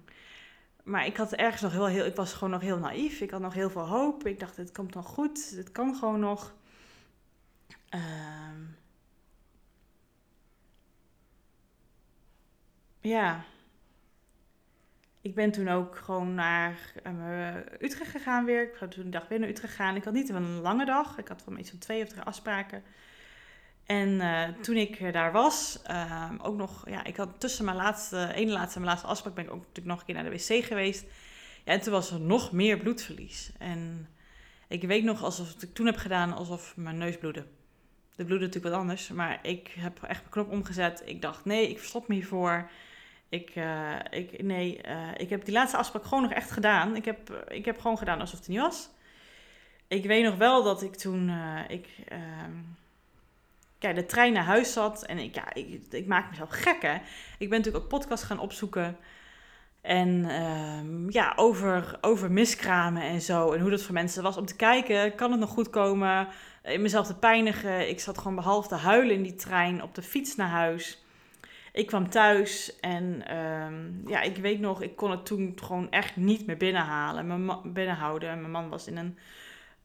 Maar 0.83 1.05
ik 1.05 1.17
had 1.17 1.33
ergens 1.33 1.61
nog 1.61 1.71
heel, 1.71 1.85
heel, 1.85 2.05
ik 2.05 2.15
was 2.15 2.33
gewoon 2.33 2.49
nog 2.49 2.61
heel 2.61 2.77
naïef. 2.77 3.21
Ik 3.21 3.31
had 3.31 3.41
nog 3.41 3.53
heel 3.53 3.69
veel 3.69 3.87
hoop. 3.87 4.25
Ik 4.25 4.39
dacht, 4.39 4.57
het 4.57 4.71
komt 4.71 4.93
nog 4.93 5.05
goed. 5.05 5.49
Het 5.55 5.71
kan 5.71 5.95
gewoon 5.95 6.19
nog. 6.19 6.53
Uh, 7.95 8.01
ja, 12.99 13.45
ik 15.21 15.35
ben 15.35 15.51
toen 15.51 15.67
ook 15.67 15.97
gewoon 15.97 16.33
naar 16.33 16.91
uh, 17.07 17.55
Utrecht 17.55 18.11
gegaan 18.11 18.45
weer. 18.45 18.63
Ik 18.73 18.75
had 18.79 18.91
toen 18.91 19.05
een 19.05 19.11
dag 19.11 19.27
weer 19.27 19.39
naar 19.39 19.49
Utrecht 19.49 19.73
gegaan. 19.73 19.95
Ik 19.95 20.03
had 20.03 20.13
niet 20.13 20.29
een 20.29 20.61
lange 20.61 20.85
dag. 20.85 21.17
Ik 21.17 21.27
had 21.27 21.41
van 21.41 21.59
iets 21.59 21.69
van 21.69 21.79
twee 21.79 22.03
of 22.03 22.09
drie 22.09 22.21
afspraken. 22.21 22.83
En 23.89 24.09
uh, 24.09 24.43
toen 24.61 24.75
ik 24.75 25.13
daar 25.13 25.31
was, 25.31 25.79
uh, 25.91 26.31
ook 26.41 26.55
nog, 26.55 26.89
ja, 26.89 27.03
ik 27.03 27.15
had 27.15 27.29
tussen 27.37 27.65
mijn 27.65 27.77
laatste, 27.77 28.33
ene 28.33 28.51
laatste 28.51 28.75
en 28.75 28.81
mijn 28.81 28.93
laatste 28.93 29.07
afspraak 29.07 29.33
ben 29.35 29.43
ik 29.43 29.51
ook 29.51 29.59
natuurlijk 29.59 29.87
nog 29.87 29.99
een 29.99 30.05
keer 30.05 30.15
naar 30.15 30.23
de 30.23 30.29
wc 30.29 30.65
geweest. 30.65 31.05
Ja, 31.65 31.73
en 31.73 31.81
toen 31.81 31.93
was 31.93 32.11
er 32.11 32.19
nog 32.19 32.51
meer 32.51 32.77
bloedverlies. 32.77 33.51
En 33.57 34.09
ik 34.67 34.81
weet 34.83 35.03
nog 35.03 35.23
alsof 35.23 35.61
ik 35.61 35.73
toen 35.73 35.85
heb 35.85 35.95
gedaan 35.95 36.33
alsof 36.33 36.73
mijn 36.75 36.97
neus 36.97 37.17
bloedde. 37.17 37.45
De 38.15 38.25
bloedde 38.25 38.45
natuurlijk 38.45 38.73
wat 38.73 38.81
anders, 38.81 39.09
maar 39.09 39.39
ik 39.41 39.67
heb 39.67 40.03
echt 40.03 40.19
mijn 40.19 40.31
knop 40.31 40.51
omgezet. 40.51 41.01
Ik 41.05 41.21
dacht, 41.21 41.45
nee, 41.45 41.69
ik 41.69 41.79
verstop 41.79 42.07
me 42.07 42.15
hiervoor. 42.15 42.69
Ik, 43.29 43.55
uh, 43.55 43.95
ik, 44.09 44.43
nee, 44.43 44.81
ik 45.17 45.29
heb 45.29 45.45
die 45.45 45.53
laatste 45.53 45.77
afspraak 45.77 46.03
gewoon 46.03 46.23
nog 46.23 46.33
echt 46.33 46.51
gedaan. 46.51 46.95
Ik 46.95 47.05
heb, 47.05 47.45
ik 47.47 47.65
heb 47.65 47.79
gewoon 47.79 47.97
gedaan 47.97 48.19
alsof 48.19 48.39
het 48.39 48.47
niet 48.47 48.59
was. 48.59 48.89
Ik 49.87 50.05
weet 50.05 50.23
nog 50.23 50.35
wel 50.35 50.63
dat 50.63 50.81
ik 50.81 50.95
toen, 50.95 51.31
ik, 51.67 51.87
kijk, 53.79 53.95
de 53.95 54.05
trein 54.05 54.33
naar 54.33 54.43
huis 54.43 54.73
zat. 54.73 55.05
En 55.05 55.17
ik, 55.17 55.35
ja, 55.35 55.53
ik, 55.53 55.81
ik 55.89 56.07
maak 56.07 56.29
mezelf 56.29 56.49
gek, 56.49 56.81
hè. 56.81 56.95
Ik 57.37 57.49
ben 57.49 57.57
natuurlijk 57.57 57.83
ook 57.83 57.89
podcast 57.89 58.23
gaan 58.23 58.39
opzoeken. 58.39 58.97
En 59.81 60.25
ehm, 60.29 61.09
ja, 61.09 61.33
over, 61.35 61.97
over 62.01 62.31
miskramen 62.31 63.01
en 63.01 63.21
zo. 63.21 63.51
En 63.51 63.61
hoe 63.61 63.69
dat 63.69 63.81
voor 63.81 63.93
mensen 63.93 64.23
was 64.23 64.37
om 64.37 64.45
te 64.45 64.55
kijken. 64.55 65.15
Kan 65.15 65.31
het 65.31 65.39
nog 65.39 65.49
goed 65.49 65.69
komen? 65.69 66.27
In 66.63 66.81
mezelf 66.81 67.07
te 67.07 67.15
pijnigen. 67.15 67.89
Ik 67.89 67.99
zat 67.99 68.17
gewoon 68.17 68.35
behalve 68.35 68.67
te 68.67 68.75
huilen 68.75 69.15
in 69.15 69.23
die 69.23 69.35
trein 69.35 69.83
op 69.83 69.95
de 69.95 70.01
fiets 70.01 70.35
naar 70.35 70.49
huis 70.49 71.03
ik 71.79 71.87
kwam 71.87 72.09
thuis 72.09 72.79
en 72.79 73.35
um, 73.37 74.03
ja, 74.07 74.21
ik 74.21 74.37
weet 74.37 74.59
nog, 74.59 74.81
ik 74.81 74.95
kon 74.95 75.11
het 75.11 75.25
toen 75.25 75.57
gewoon 75.63 75.91
echt 75.91 76.15
niet 76.15 76.45
meer 76.45 76.57
binnenhalen, 76.57 77.27
mijn 77.27 77.73
binnenhouden. 77.73 78.39
Mijn 78.39 78.51
man 78.51 78.69
was 78.69 78.87
in 78.87 78.97
een 78.97 79.17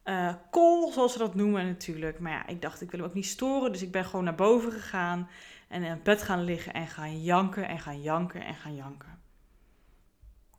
uh, 0.05 0.35
kool, 0.51 0.93
zoals 0.93 1.13
ze 1.13 1.19
dat 1.19 1.35
noemen 1.35 1.67
natuurlijk. 1.67 2.19
Maar 2.19 2.33
ja, 2.33 2.47
ik 2.47 2.63
dacht, 2.63 2.81
ik 2.81 2.91
wil 2.91 3.01
hem 3.01 3.09
ook 3.09 3.15
niet 3.15 3.27
storen, 3.27 3.73
dus 3.73 3.83
ik 3.83 3.93
ben 3.93 4.05
gewoon 4.05 4.25
naar 4.25 4.35
boven 4.35 4.73
gegaan 4.73 5.29
en 5.69 5.83
in 5.83 6.01
bed 6.03 6.23
gaan 6.23 6.43
liggen 6.45 6.73
en 6.73 6.87
gaan 6.87 7.23
janken 7.23 7.69
en 7.69 7.79
gaan 7.79 8.03
janken 8.03 8.45
en 8.45 8.55
gaan 8.55 8.75
janken. 8.75 9.23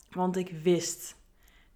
Want 0.09 0.35
ik 0.35 0.49
wist, 0.49 1.15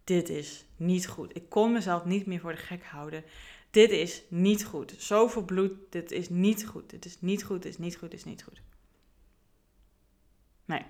dit 0.04 0.30
is 0.30 0.66
niet 0.76 1.08
goed. 1.08 1.36
Ik 1.36 1.50
kon 1.50 1.72
mezelf 1.72 2.06
niet 2.06 2.26
meer 2.26 2.40
voor 2.40 2.52
de 2.52 2.58
gek 2.58 2.84
houden. 2.84 3.24
Dit 3.72 3.90
is 3.90 4.24
niet 4.30 4.66
goed. 4.66 4.96
Zoveel 4.98 5.44
bloed, 5.46 5.72
dit 5.90 6.12
is 6.12 6.30
niet 6.30 6.66
goed. 6.66 6.90
Dit 6.90 7.06
is 7.06 7.22
niet 7.22 7.44
goed, 7.44 7.62
dit 7.62 7.72
is 7.72 7.78
niet 7.78 7.96
goed, 7.96 8.12
dit 8.12 8.20
is 8.20 8.26
niet 8.26 8.44
goed. 8.44 8.62
Nee. 10.66 10.86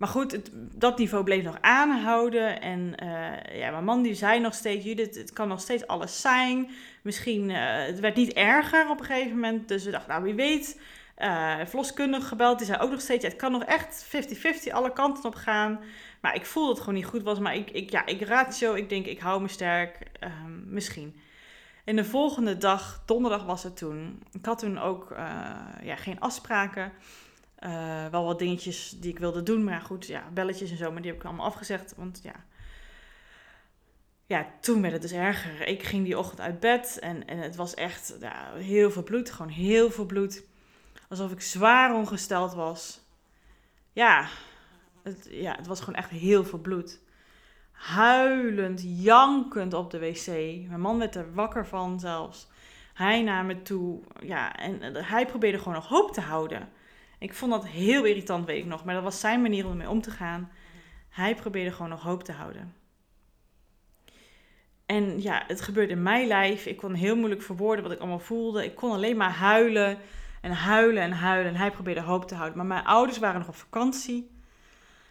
Maar 0.00 0.08
goed, 0.08 0.32
het, 0.32 0.50
dat 0.52 0.98
niveau 0.98 1.24
bleef 1.24 1.42
nog 1.44 1.58
aanhouden. 1.60 2.60
En 2.60 2.94
uh, 3.02 3.58
ja, 3.58 3.70
mijn 3.70 3.84
man 3.84 4.02
die 4.02 4.14
zei 4.14 4.40
nog 4.40 4.54
steeds, 4.54 4.84
Judith, 4.84 5.14
het 5.14 5.32
kan 5.32 5.48
nog 5.48 5.60
steeds 5.60 5.86
alles 5.86 6.20
zijn. 6.20 6.70
Misschien, 7.02 7.48
uh, 7.48 7.56
het 7.86 8.00
werd 8.00 8.16
niet 8.16 8.32
erger 8.32 8.90
op 8.90 9.00
een 9.00 9.04
gegeven 9.04 9.34
moment. 9.34 9.68
Dus 9.68 9.84
we 9.84 9.90
dachten, 9.90 10.10
nou 10.10 10.22
wie 10.22 10.34
weet, 10.34 10.80
Uh, 11.18 11.60
gebeld, 12.10 12.58
die 12.58 12.66
zei 12.66 12.80
ook 12.80 12.90
nog 12.90 13.00
steeds, 13.00 13.24
het 13.24 13.36
kan 13.36 13.52
nog 13.52 13.64
echt 13.64 14.06
50-50 14.68 14.72
alle 14.72 14.92
kanten 14.92 15.24
op 15.24 15.34
gaan. 15.34 15.80
Maar 16.20 16.34
ik 16.34 16.46
voelde 16.46 16.70
het 16.70 16.78
gewoon 16.78 16.94
niet 16.94 17.06
goed 17.06 17.22
was. 17.22 17.38
Maar 17.38 17.54
ik, 17.54 17.70
ik, 17.70 17.90
ja, 17.90 18.06
ik 18.06 18.20
ratio, 18.20 18.74
ik 18.74 18.88
denk, 18.88 19.06
ik 19.06 19.20
hou 19.20 19.42
me 19.42 19.48
sterk. 19.48 19.98
Um, 20.20 20.64
misschien. 20.66 21.20
En 21.84 21.96
de 21.96 22.04
volgende 22.04 22.58
dag, 22.58 23.02
donderdag 23.06 23.44
was 23.44 23.62
het 23.62 23.76
toen. 23.76 24.22
Ik 24.32 24.44
had 24.44 24.58
toen 24.58 24.78
ook 24.78 25.14
ja, 25.82 25.96
geen 25.96 26.20
afspraken. 26.20 26.92
Uh, 27.60 28.06
wel 28.06 28.24
wat 28.24 28.38
dingetjes 28.38 28.90
die 28.90 29.10
ik 29.10 29.18
wilde 29.18 29.42
doen. 29.42 29.64
Maar 29.64 29.80
goed, 29.80 30.06
ja, 30.06 30.24
belletjes 30.32 30.70
en 30.70 30.76
zo. 30.76 30.92
Maar 30.92 31.02
die 31.02 31.10
heb 31.10 31.20
ik 31.20 31.26
allemaal 31.26 31.46
afgezegd. 31.46 31.94
Want 31.96 32.20
ja, 32.22 32.44
ja, 34.26 34.46
toen 34.60 34.80
werd 34.80 34.92
het 34.92 35.02
dus 35.02 35.12
erger. 35.12 35.66
Ik 35.66 35.82
ging 35.82 36.04
die 36.04 36.18
ochtend 36.18 36.40
uit 36.40 36.60
bed 36.60 36.98
en, 37.00 37.26
en 37.26 37.38
het 37.38 37.56
was 37.56 37.74
echt 37.74 38.16
ja, 38.20 38.52
heel 38.54 38.90
veel 38.90 39.02
bloed. 39.02 39.30
Gewoon 39.30 39.52
heel 39.52 39.90
veel 39.90 40.06
bloed. 40.06 40.44
Alsof 41.08 41.32
ik 41.32 41.40
zwaar 41.40 41.94
ongesteld 41.94 42.54
was. 42.54 43.00
Ja 43.92 44.28
het, 45.02 45.28
ja, 45.30 45.56
het 45.56 45.66
was 45.66 45.80
gewoon 45.80 45.94
echt 45.94 46.10
heel 46.10 46.44
veel 46.44 46.58
bloed. 46.58 47.00
Huilend, 47.72 48.82
jankend 48.84 49.74
op 49.74 49.90
de 49.90 49.98
wc. 49.98 50.26
Mijn 50.68 50.80
man 50.80 50.98
werd 50.98 51.14
er 51.14 51.34
wakker 51.34 51.66
van 51.66 52.00
zelfs. 52.00 52.48
Hij 52.94 53.22
naar 53.22 53.44
me 53.44 53.62
toe. 53.62 54.00
Ja, 54.22 54.56
en 54.56 54.94
hij 54.94 55.26
probeerde 55.26 55.58
gewoon 55.58 55.74
nog 55.74 55.88
hoop 55.88 56.12
te 56.12 56.20
houden. 56.20 56.68
Ik 57.20 57.34
vond 57.34 57.52
dat 57.52 57.66
heel 57.66 58.04
irritant, 58.04 58.46
weet 58.46 58.58
ik 58.58 58.66
nog. 58.66 58.84
Maar 58.84 58.94
dat 58.94 59.02
was 59.02 59.20
zijn 59.20 59.42
manier 59.42 59.64
om 59.64 59.70
ermee 59.70 59.88
om 59.88 60.00
te 60.00 60.10
gaan. 60.10 60.50
Hij 61.08 61.34
probeerde 61.34 61.72
gewoon 61.72 61.90
nog 61.90 62.02
hoop 62.02 62.22
te 62.22 62.32
houden. 62.32 62.74
En 64.86 65.22
ja, 65.22 65.44
het 65.46 65.60
gebeurde 65.60 65.92
in 65.92 66.02
mijn 66.02 66.26
lijf. 66.26 66.66
Ik 66.66 66.76
kon 66.76 66.94
heel 66.94 67.16
moeilijk 67.16 67.42
verwoorden 67.42 67.82
wat 67.82 67.92
ik 67.92 67.98
allemaal 67.98 68.18
voelde. 68.18 68.64
Ik 68.64 68.74
kon 68.74 68.92
alleen 68.92 69.16
maar 69.16 69.32
huilen 69.32 69.98
en 70.40 70.52
huilen 70.52 71.02
en 71.02 71.12
huilen. 71.12 71.52
En 71.52 71.58
hij 71.58 71.70
probeerde 71.70 72.00
hoop 72.00 72.28
te 72.28 72.34
houden. 72.34 72.56
Maar 72.56 72.66
mijn 72.66 72.84
ouders 72.84 73.18
waren 73.18 73.38
nog 73.38 73.48
op 73.48 73.54
vakantie. 73.54 74.30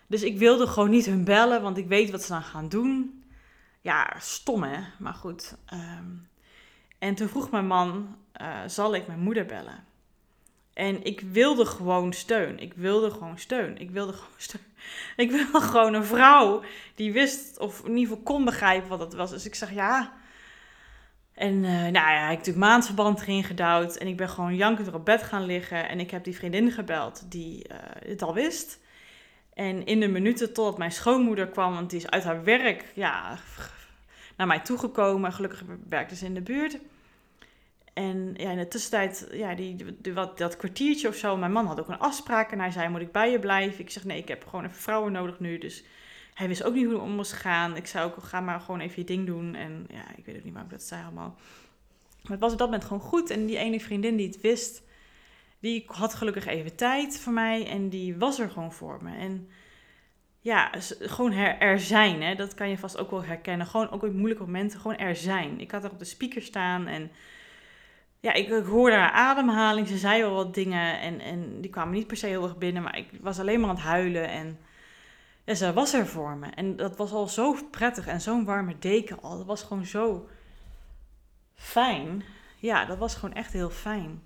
Dus 0.08 0.24
ik 0.24 0.38
wilde 0.38 0.68
gewoon 0.68 0.90
niet 0.90 1.06
hun 1.06 1.24
bellen, 1.24 1.62
want 1.62 1.78
ik 1.78 1.88
weet 1.88 2.12
wat 2.12 2.22
ze 2.22 2.32
dan 2.32 2.44
gaan 2.44 2.70
doen. 2.70 3.24
Ja, 3.82 4.14
stom 4.20 4.64
hè, 4.64 4.80
maar 5.00 5.14
goed. 5.14 5.58
Ehm, 5.66 6.12
en 7.00 7.16
toen 7.16 7.28
vroeg 7.28 7.52
mijn 7.52 7.68
man, 7.68 8.16
uh, 8.42 8.58
zal 8.68 8.96
ik 8.96 9.08
mijn 9.08 9.20
moeder 9.20 9.46
bellen? 9.46 9.88
En 10.80 11.04
ik 11.04 11.20
wilde 11.32 11.66
gewoon 11.66 12.14
steun. 12.14 12.60
Ik 12.60 12.74
wilde 12.74 13.12
gewoon 13.12 13.38
steun. 13.38 13.78
Ik 13.78 13.92
wilde 13.92 14.14
gewoon 14.14 14.40
steun. 14.48 14.62
Ik 15.16 15.32
wilde 15.32 15.62
gewoon 15.62 15.94
een 15.94 16.06
vrouw 16.06 16.62
die 16.96 17.12
wist 17.12 17.60
of 17.60 17.80
in 17.80 17.98
ieder 17.98 18.08
geval 18.08 18.24
kon 18.24 18.46
begrijpen 18.46 18.90
wat 18.90 19.00
het 19.00 19.14
was. 19.14 19.30
Dus 19.30 19.46
ik 19.46 19.56
zeg 19.56 19.74
ja. 19.74 20.14
En 21.34 21.54
uh, 21.54 21.72
nou 21.72 21.92
ja, 21.92 22.24
ik 22.24 22.30
heb 22.30 22.38
natuurlijk 22.38 22.66
maandverband 22.66 23.22
erin 23.22 23.44
gedouwd. 23.44 23.96
En 23.96 24.08
ik 24.08 24.18
ben 24.18 24.30
gewoon 24.30 24.56
jankend 24.56 24.94
op 24.94 25.06
bed 25.06 25.24
gaan 25.24 25.46
liggen. 25.46 25.90
En 25.90 26.00
ik 26.00 26.12
heb 26.12 26.24
die 26.24 26.36
vriendin 26.36 26.72
gebeld 26.72 27.32
die 27.32 27.70
uh, 27.72 27.78
het 28.06 28.22
al 28.22 28.34
wist. 28.34 28.80
En 29.54 29.86
in 29.86 30.00
de 30.00 30.08
minuten 30.08 30.54
totdat 30.54 30.78
mijn 30.78 30.92
schoonmoeder 30.92 31.48
kwam, 31.48 31.74
want 31.74 31.90
die 31.90 32.00
is 32.00 32.10
uit 32.10 32.24
haar 32.24 32.44
werk 32.44 32.86
ja, 32.94 33.38
naar 34.38 34.48
mij 34.48 34.60
toegekomen. 34.60 35.34
Gelukkig 35.34 35.64
werkte 35.90 36.16
ze 36.16 36.26
in 36.26 36.34
de 36.34 36.42
buurt. 36.42 36.78
En 38.00 38.34
ja, 38.38 38.52
in 38.52 38.58
de 38.58 38.68
tussentijd, 38.68 39.28
ja, 39.32 39.56
die, 39.56 39.86
wat, 40.14 40.38
dat 40.38 40.58
kwartiertje 40.58 41.08
of 41.08 41.16
zo, 41.16 41.38
mijn 41.38 41.52
man 41.52 41.66
had 41.66 41.80
ook 41.80 41.88
een 41.88 42.00
afspraak 42.00 42.52
en 42.52 42.60
hij 42.60 42.72
zei, 42.72 42.90
moet 42.90 43.02
ik 43.02 43.12
bij 43.12 43.32
je 43.32 43.40
blijven? 43.40 43.80
Ik 43.80 43.90
zeg, 43.90 44.04
nee, 44.04 44.18
ik 44.18 44.28
heb 44.28 44.46
gewoon 44.48 44.66
even 44.66 44.78
vrouwen 44.78 45.12
nodig 45.12 45.40
nu, 45.40 45.58
dus 45.58 45.84
hij 46.34 46.48
wist 46.48 46.64
ook 46.64 46.74
niet 46.74 46.86
hoe 46.86 46.94
het 46.94 47.04
om 47.04 47.12
moest 47.12 47.34
gaan. 47.34 47.76
Ik 47.76 47.88
zei 47.88 48.06
ook, 48.06 48.24
ga 48.24 48.42
maar 48.42 48.60
gewoon 48.60 48.80
even 48.80 49.02
je 49.02 49.04
ding 49.04 49.26
doen. 49.26 49.56
En 49.56 49.88
ja, 49.90 50.04
ik 50.16 50.26
weet 50.26 50.38
ook 50.38 50.44
niet 50.44 50.54
waarom 50.54 50.72
ik 50.72 50.78
dat 50.78 50.88
zei 50.88 51.04
allemaal. 51.04 51.36
Maar 52.22 52.32
het 52.32 52.40
was 52.40 52.52
op 52.52 52.58
dat 52.58 52.68
moment 52.68 52.86
gewoon 52.86 53.02
goed. 53.02 53.30
En 53.30 53.46
die 53.46 53.58
ene 53.58 53.80
vriendin 53.80 54.16
die 54.16 54.28
het 54.28 54.42
wist, 54.42 54.84
die 55.60 55.84
had 55.88 56.14
gelukkig 56.14 56.46
even 56.46 56.76
tijd 56.76 57.20
voor 57.20 57.34
mij 57.34 57.68
en 57.68 57.90
die 57.90 58.18
was 58.18 58.40
er 58.40 58.50
gewoon 58.50 58.74
voor 58.74 59.04
me. 59.04 59.16
En 59.18 59.50
ja, 60.40 60.72
gewoon 61.00 61.32
er 61.34 61.80
zijn, 61.80 62.22
hè, 62.22 62.36
dat 62.36 62.54
kan 62.54 62.70
je 62.70 62.78
vast 62.78 62.98
ook 62.98 63.12
wel 63.12 63.24
herkennen. 63.24 63.68
Gewoon 63.68 63.90
ook 63.90 64.04
in 64.04 64.16
moeilijke 64.16 64.44
momenten, 64.44 64.80
gewoon 64.80 64.98
er 64.98 65.16
zijn. 65.16 65.60
Ik 65.60 65.72
had 65.72 65.84
er 65.84 65.92
op 65.92 66.00
de 66.00 66.06
speaker 66.06 66.42
staan 66.42 66.88
en 66.88 67.12
ja, 68.20 68.34
ik, 68.34 68.50
ik 68.50 68.66
hoorde 68.66 68.96
haar 68.96 69.12
ademhaling. 69.12 69.88
Ze 69.88 69.98
zei 69.98 70.22
wel 70.22 70.34
wat 70.34 70.54
dingen 70.54 71.00
en, 71.00 71.20
en 71.20 71.62
die 71.62 71.70
kwamen 71.70 71.94
niet 71.94 72.08
per 72.08 72.18
se 72.18 72.28
heel 72.28 72.44
erg 72.44 72.58
binnen, 72.58 72.84
maar 72.84 72.98
ik 72.98 73.10
was 73.22 73.40
alleen 73.40 73.60
maar 73.60 73.70
aan 73.70 73.76
het 73.76 73.86
huilen 73.86 74.30
en 74.30 74.60
ja, 75.44 75.56
ze 75.56 75.74
was 75.74 75.94
er 75.94 76.08
voor 76.08 76.38
me. 76.38 76.48
En 76.48 76.76
dat 76.76 76.98
was 76.98 77.12
al 77.12 77.28
zo 77.28 77.56
prettig 77.72 78.08
en 78.08 78.22
zo'n 78.22 78.46
warme 78.46 78.76
deken 78.80 79.22
al. 79.22 79.38
Dat 79.38 79.46
was 79.46 79.64
gewoon 79.64 79.86
zo 79.86 80.30
fijn. 81.56 82.24
Ja, 82.58 82.86
dat 82.86 82.98
was 82.98 83.16
gewoon 83.16 83.36
echt 83.36 83.54
heel 83.54 83.70
fijn. 83.70 84.22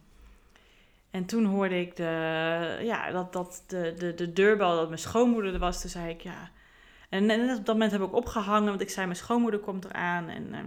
En 1.12 1.25
toen 1.25 1.45
hoorde 1.45 1.79
ik 1.79 1.95
de, 1.95 2.79
ja, 2.81 3.12
dat, 3.12 3.33
dat 3.33 3.63
de, 3.67 3.93
de, 3.97 4.13
de 4.13 4.33
deurbel, 4.33 4.75
dat 4.75 4.88
mijn 4.88 5.00
schoonmoeder 5.00 5.53
er 5.53 5.59
was. 5.59 5.81
Toen 5.81 5.89
zei 5.89 6.09
ik, 6.09 6.21
ja. 6.21 6.51
En, 7.09 7.29
en 7.29 7.50
op 7.50 7.65
dat 7.65 7.75
moment 7.75 7.91
heb 7.91 8.01
ik 8.01 8.13
opgehangen, 8.13 8.69
want 8.69 8.81
ik 8.81 8.89
zei, 8.89 9.05
mijn 9.05 9.17
schoonmoeder 9.17 9.59
komt 9.59 9.85
eraan. 9.85 10.27
En 10.27 10.47
uh, 10.51 10.59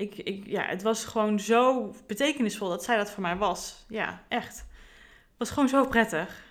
ik, 0.00 0.16
ik, 0.16 0.46
ja, 0.46 0.62
het 0.62 0.82
was 0.82 1.04
gewoon 1.04 1.40
zo 1.40 1.94
betekenisvol 2.06 2.68
dat 2.68 2.84
zij 2.84 2.96
dat 2.96 3.10
voor 3.10 3.22
mij 3.22 3.36
was. 3.36 3.84
Ja, 3.88 4.24
echt. 4.28 4.56
Het 4.56 5.38
was 5.38 5.50
gewoon 5.50 5.68
zo 5.68 5.86
prettig. 5.86 6.48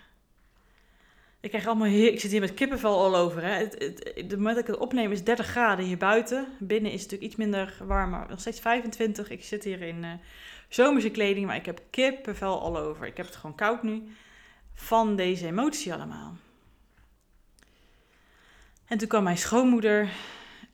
Ik 1.41 1.49
krijg 1.49 1.67
allemaal 1.67 1.87
ik 1.87 2.19
zit 2.19 2.31
hier 2.31 2.39
met 2.39 2.53
kippenvel 2.53 2.99
al 2.99 3.15
over. 3.15 3.43
Hè. 3.43 3.49
Het, 3.49 3.75
het, 3.79 4.29
de 4.29 4.37
moment 4.37 4.55
dat 4.55 4.67
ik 4.67 4.71
het 4.71 4.81
opneem 4.81 5.11
is 5.11 5.23
30 5.23 5.47
graden 5.47 5.85
hier 5.85 5.97
buiten. 5.97 6.47
Binnen 6.59 6.91
is 6.91 7.01
het 7.01 7.11
natuurlijk 7.11 7.31
iets 7.31 7.35
minder 7.35 7.77
warm, 7.87 8.09
maar 8.09 8.25
nog 8.29 8.39
steeds 8.39 8.59
25. 8.59 9.29
Ik 9.29 9.43
zit 9.43 9.63
hier 9.63 9.81
in 9.81 10.03
uh, 10.03 10.11
zomerse 10.69 11.09
kleding, 11.09 11.45
maar 11.45 11.55
ik 11.55 11.65
heb 11.65 11.81
kippenvel 11.89 12.61
al 12.61 12.77
over. 12.77 13.07
Ik 13.07 13.17
heb 13.17 13.25
het 13.25 13.35
gewoon 13.35 13.55
koud 13.55 13.83
nu 13.83 14.03
van 14.73 15.15
deze 15.15 15.45
emotie 15.45 15.93
allemaal. 15.93 16.35
En 18.85 18.97
toen 18.97 19.07
kwam 19.07 19.23
mijn 19.23 19.37
schoonmoeder 19.37 20.09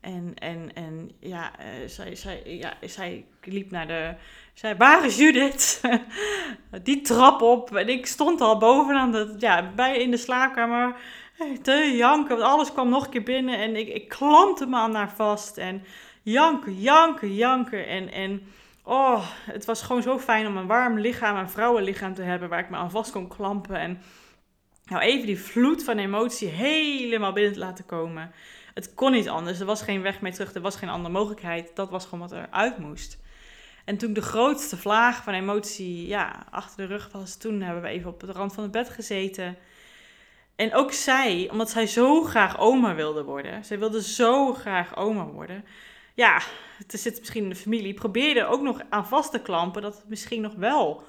en, 0.05 0.33
en, 0.35 0.69
en 0.73 1.11
ja, 1.19 1.51
uh, 1.59 1.87
zij, 1.87 2.15
zij, 2.15 2.41
ja, 2.45 2.73
zij 2.81 3.25
liep 3.43 3.71
naar 3.71 3.87
de... 3.87 4.13
Zij, 4.53 4.75
is 5.03 5.17
Judith? 5.17 5.81
Die 6.83 7.01
trap 7.01 7.41
op. 7.41 7.75
En 7.75 7.89
ik 7.89 8.05
stond 8.05 8.41
al 8.41 8.57
bovenaan, 8.57 9.11
de, 9.11 9.35
ja, 9.37 9.71
bij 9.75 9.97
in 9.97 10.11
de 10.11 10.17
slaapkamer 10.17 10.95
te 11.61 11.93
janken. 11.95 12.37
Want 12.37 12.49
alles 12.49 12.71
kwam 12.71 12.89
nog 12.89 13.05
een 13.05 13.11
keer 13.11 13.23
binnen 13.23 13.59
en 13.59 13.75
ik, 13.75 13.87
ik 13.87 14.09
klampte 14.09 14.65
me 14.65 14.75
aan 14.75 14.95
haar 14.95 15.11
vast. 15.15 15.57
En 15.57 15.83
janken, 16.21 16.81
janken, 16.81 17.35
janken. 17.35 17.87
En, 17.87 18.11
en 18.11 18.41
oh, 18.83 19.25
het 19.31 19.65
was 19.65 19.81
gewoon 19.81 20.01
zo 20.01 20.19
fijn 20.19 20.47
om 20.47 20.57
een 20.57 20.67
warm 20.67 20.99
lichaam, 20.99 21.37
een 21.37 21.49
vrouwenlichaam 21.49 22.13
te 22.13 22.21
hebben... 22.21 22.49
waar 22.49 22.59
ik 22.59 22.69
me 22.69 22.77
aan 22.77 22.91
vast 22.91 23.11
kon 23.11 23.27
klampen 23.27 23.75
en... 23.75 24.01
Nou, 24.85 25.01
even 25.01 25.25
die 25.25 25.39
vloed 25.39 25.83
van 25.83 25.97
emotie 25.97 26.47
helemaal 26.47 27.33
binnen 27.33 27.53
te 27.53 27.59
laten 27.59 27.85
komen 27.85 28.31
het 28.75 28.93
kon 28.93 29.11
niet 29.11 29.29
anders. 29.29 29.59
Er 29.59 29.65
was 29.65 29.81
geen 29.81 30.01
weg 30.01 30.21
meer 30.21 30.33
terug. 30.33 30.53
Er 30.53 30.61
was 30.61 30.75
geen 30.75 30.89
andere 30.89 31.13
mogelijkheid. 31.13 31.71
Dat 31.75 31.89
was 31.89 32.03
gewoon 32.03 32.19
wat 32.19 32.31
er 32.31 32.47
uit 32.49 32.77
moest. 32.77 33.17
En 33.85 33.97
toen 33.97 34.13
de 34.13 34.21
grootste 34.21 34.77
vlaag 34.77 35.23
van 35.23 35.33
emotie 35.33 36.07
ja, 36.07 36.45
achter 36.49 36.77
de 36.77 36.93
rug 36.93 37.09
was, 37.11 37.37
toen 37.37 37.61
hebben 37.61 37.83
we 37.83 37.89
even 37.89 38.09
op 38.09 38.19
de 38.19 38.31
rand 38.31 38.53
van 38.53 38.63
het 38.63 38.71
bed 38.71 38.89
gezeten. 38.89 39.57
En 40.55 40.73
ook 40.73 40.91
zij, 40.91 41.49
omdat 41.51 41.69
zij 41.69 41.87
zo 41.87 42.23
graag 42.23 42.59
oma 42.59 42.95
wilde 42.95 43.23
worden, 43.23 43.65
zij 43.65 43.79
wilde 43.79 44.03
zo 44.03 44.53
graag 44.53 44.95
oma 44.95 45.25
worden. 45.25 45.65
Ja, 46.13 46.41
het 46.77 46.99
zit 46.99 47.19
misschien 47.19 47.43
in 47.43 47.49
de 47.49 47.55
familie, 47.55 47.93
probeerde 47.93 48.45
ook 48.45 48.61
nog 48.61 48.81
aan 48.89 49.07
vast 49.07 49.31
te 49.31 49.41
klampen 49.41 49.81
dat 49.81 49.95
het 49.95 50.09
misschien 50.09 50.41
nog 50.41 50.53
wel 50.53 51.03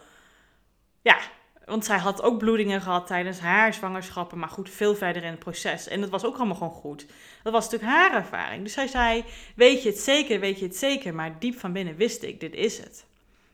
ja, 1.03 1.19
want 1.67 1.85
zij 1.85 1.99
had 1.99 2.23
ook 2.23 2.39
bloedingen 2.39 2.81
gehad 2.81 3.07
tijdens 3.07 3.39
haar 3.39 3.75
zwangerschappen, 3.75 4.39
maar 4.39 4.49
goed, 4.49 4.71
veel 4.71 4.95
verder 4.95 5.23
in 5.23 5.31
het 5.31 5.39
proces. 5.39 5.89
En 5.89 6.01
dat 6.01 6.11
was 6.11 6.25
ook 6.25 6.37
allemaal 6.37 6.57
gewoon 6.57 6.73
goed. 6.73 7.07
Dat 7.47 7.55
was 7.55 7.65
natuurlijk 7.71 7.93
haar 7.93 8.15
ervaring. 8.15 8.63
Dus 8.63 8.73
zij 8.73 8.87
zei: 8.87 9.25
Weet 9.55 9.83
je 9.83 9.89
het 9.89 9.99
zeker, 9.99 10.41
weet 10.41 10.59
je 10.59 10.65
het 10.65 10.77
zeker? 10.77 11.15
Maar 11.15 11.39
diep 11.39 11.59
van 11.59 11.73
binnen 11.73 11.97
wist 11.97 12.23
ik: 12.23 12.41
Dit 12.41 12.55
is 12.55 12.79
het. 12.79 13.05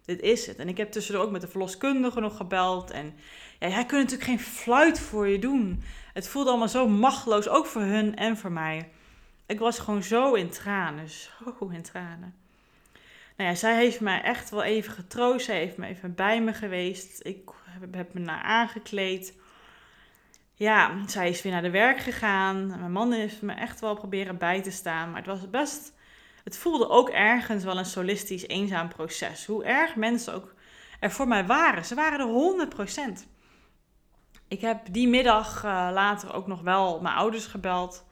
Dit 0.04 0.20
is 0.20 0.46
het. 0.46 0.56
En 0.56 0.68
ik 0.68 0.76
heb 0.76 0.92
tussendoor 0.92 1.24
ook 1.24 1.30
met 1.30 1.40
de 1.40 1.48
verloskundige 1.48 2.20
nog 2.20 2.36
gebeld. 2.36 2.90
En 2.90 3.14
ja, 3.58 3.68
hij 3.68 3.86
kunt 3.86 4.02
natuurlijk 4.02 4.28
geen 4.28 4.40
fluit 4.40 5.00
voor 5.00 5.28
je 5.28 5.38
doen. 5.38 5.82
Het 6.12 6.28
voelde 6.28 6.50
allemaal 6.50 6.68
zo 6.68 6.88
machteloos, 6.88 7.48
ook 7.48 7.66
voor 7.66 7.80
hun 7.80 8.16
en 8.16 8.36
voor 8.36 8.52
mij. 8.52 8.88
Ik 9.46 9.58
was 9.58 9.78
gewoon 9.78 10.02
zo 10.02 10.34
in 10.34 10.50
tranen, 10.50 11.08
zo 11.08 11.68
in 11.72 11.82
tranen. 11.82 12.34
Nou 13.36 13.50
ja, 13.50 13.54
zij 13.54 13.76
heeft 13.76 14.00
mij 14.00 14.22
echt 14.22 14.50
wel 14.50 14.62
even 14.62 14.92
getroost. 14.92 15.44
Zij 15.44 15.58
heeft 15.58 15.76
me 15.76 15.86
even 15.86 16.14
bij 16.14 16.42
me 16.42 16.52
geweest. 16.52 17.20
Ik 17.22 17.50
heb 17.90 18.14
me 18.14 18.20
naar 18.20 18.42
aangekleed. 18.42 19.34
Ja, 20.54 21.02
zij 21.06 21.28
is 21.28 21.42
weer 21.42 21.52
naar 21.52 21.62
de 21.62 21.70
werk 21.70 21.98
gegaan. 21.98 22.66
Mijn 22.66 22.92
man 22.92 23.12
heeft 23.12 23.42
me 23.42 23.52
echt 23.52 23.80
wel 23.80 23.94
proberen 23.94 24.38
bij 24.38 24.62
te 24.62 24.70
staan. 24.70 25.10
Maar 25.10 25.18
het 25.18 25.26
was 25.26 25.50
best. 25.50 25.92
Het 26.44 26.58
voelde 26.58 26.88
ook 26.88 27.08
ergens 27.08 27.64
wel 27.64 27.78
een 27.78 27.84
solistisch, 27.84 28.46
eenzaam 28.46 28.88
proces. 28.88 29.46
Hoe 29.46 29.64
erg 29.64 29.96
mensen 29.96 30.34
ook 30.34 30.54
er 31.00 31.10
voor 31.10 31.28
mij 31.28 31.46
waren. 31.46 31.84
Ze 31.84 31.94
waren 31.94 32.20
er 32.20 32.68
100%. 33.22 33.28
Ik 34.48 34.60
heb 34.60 34.80
die 34.90 35.08
middag 35.08 35.64
uh, 35.64 35.88
later 35.92 36.34
ook 36.34 36.46
nog 36.46 36.60
wel 36.60 37.00
mijn 37.00 37.14
ouders 37.14 37.46
gebeld. 37.46 38.04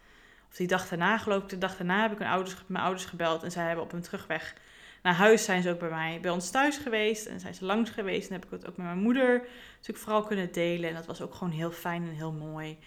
Of 0.50 0.56
die 0.56 0.66
dag 0.66 0.88
daarna 0.88 1.18
geloof 1.18 1.42
ik. 1.42 1.48
De 1.48 1.58
dag 1.58 1.76
daarna 1.76 2.02
heb 2.02 2.12
ik 2.12 2.18
mijn 2.18 2.30
ouders, 2.30 2.56
mijn 2.66 2.84
ouders 2.84 3.04
gebeld. 3.04 3.42
En 3.42 3.50
zij 3.50 3.66
hebben 3.66 3.84
op 3.84 3.90
hun 3.90 4.02
terugweg 4.02 4.54
naar 5.02 5.14
huis 5.14 5.44
zijn 5.44 5.62
ze 5.62 5.70
ook 5.70 5.78
bij 5.78 5.90
mij, 5.90 6.18
bij 6.20 6.30
ons 6.30 6.50
thuis 6.50 6.76
geweest. 6.76 7.26
En 7.26 7.40
zijn 7.40 7.54
ze 7.54 7.64
langs 7.64 7.90
geweest. 7.90 8.28
En 8.28 8.34
heb 8.34 8.44
ik 8.44 8.50
het 8.50 8.66
ook 8.68 8.76
met 8.76 8.86
mijn 8.86 8.98
moeder 8.98 9.46
natuurlijk 9.76 9.98
vooral 9.98 10.22
kunnen 10.22 10.52
delen. 10.52 10.88
En 10.88 10.94
dat 10.94 11.06
was 11.06 11.20
ook 11.20 11.34
gewoon 11.34 11.52
heel 11.52 11.70
fijn 11.70 12.02
en 12.02 12.14
heel 12.14 12.32
mooi. 12.32 12.78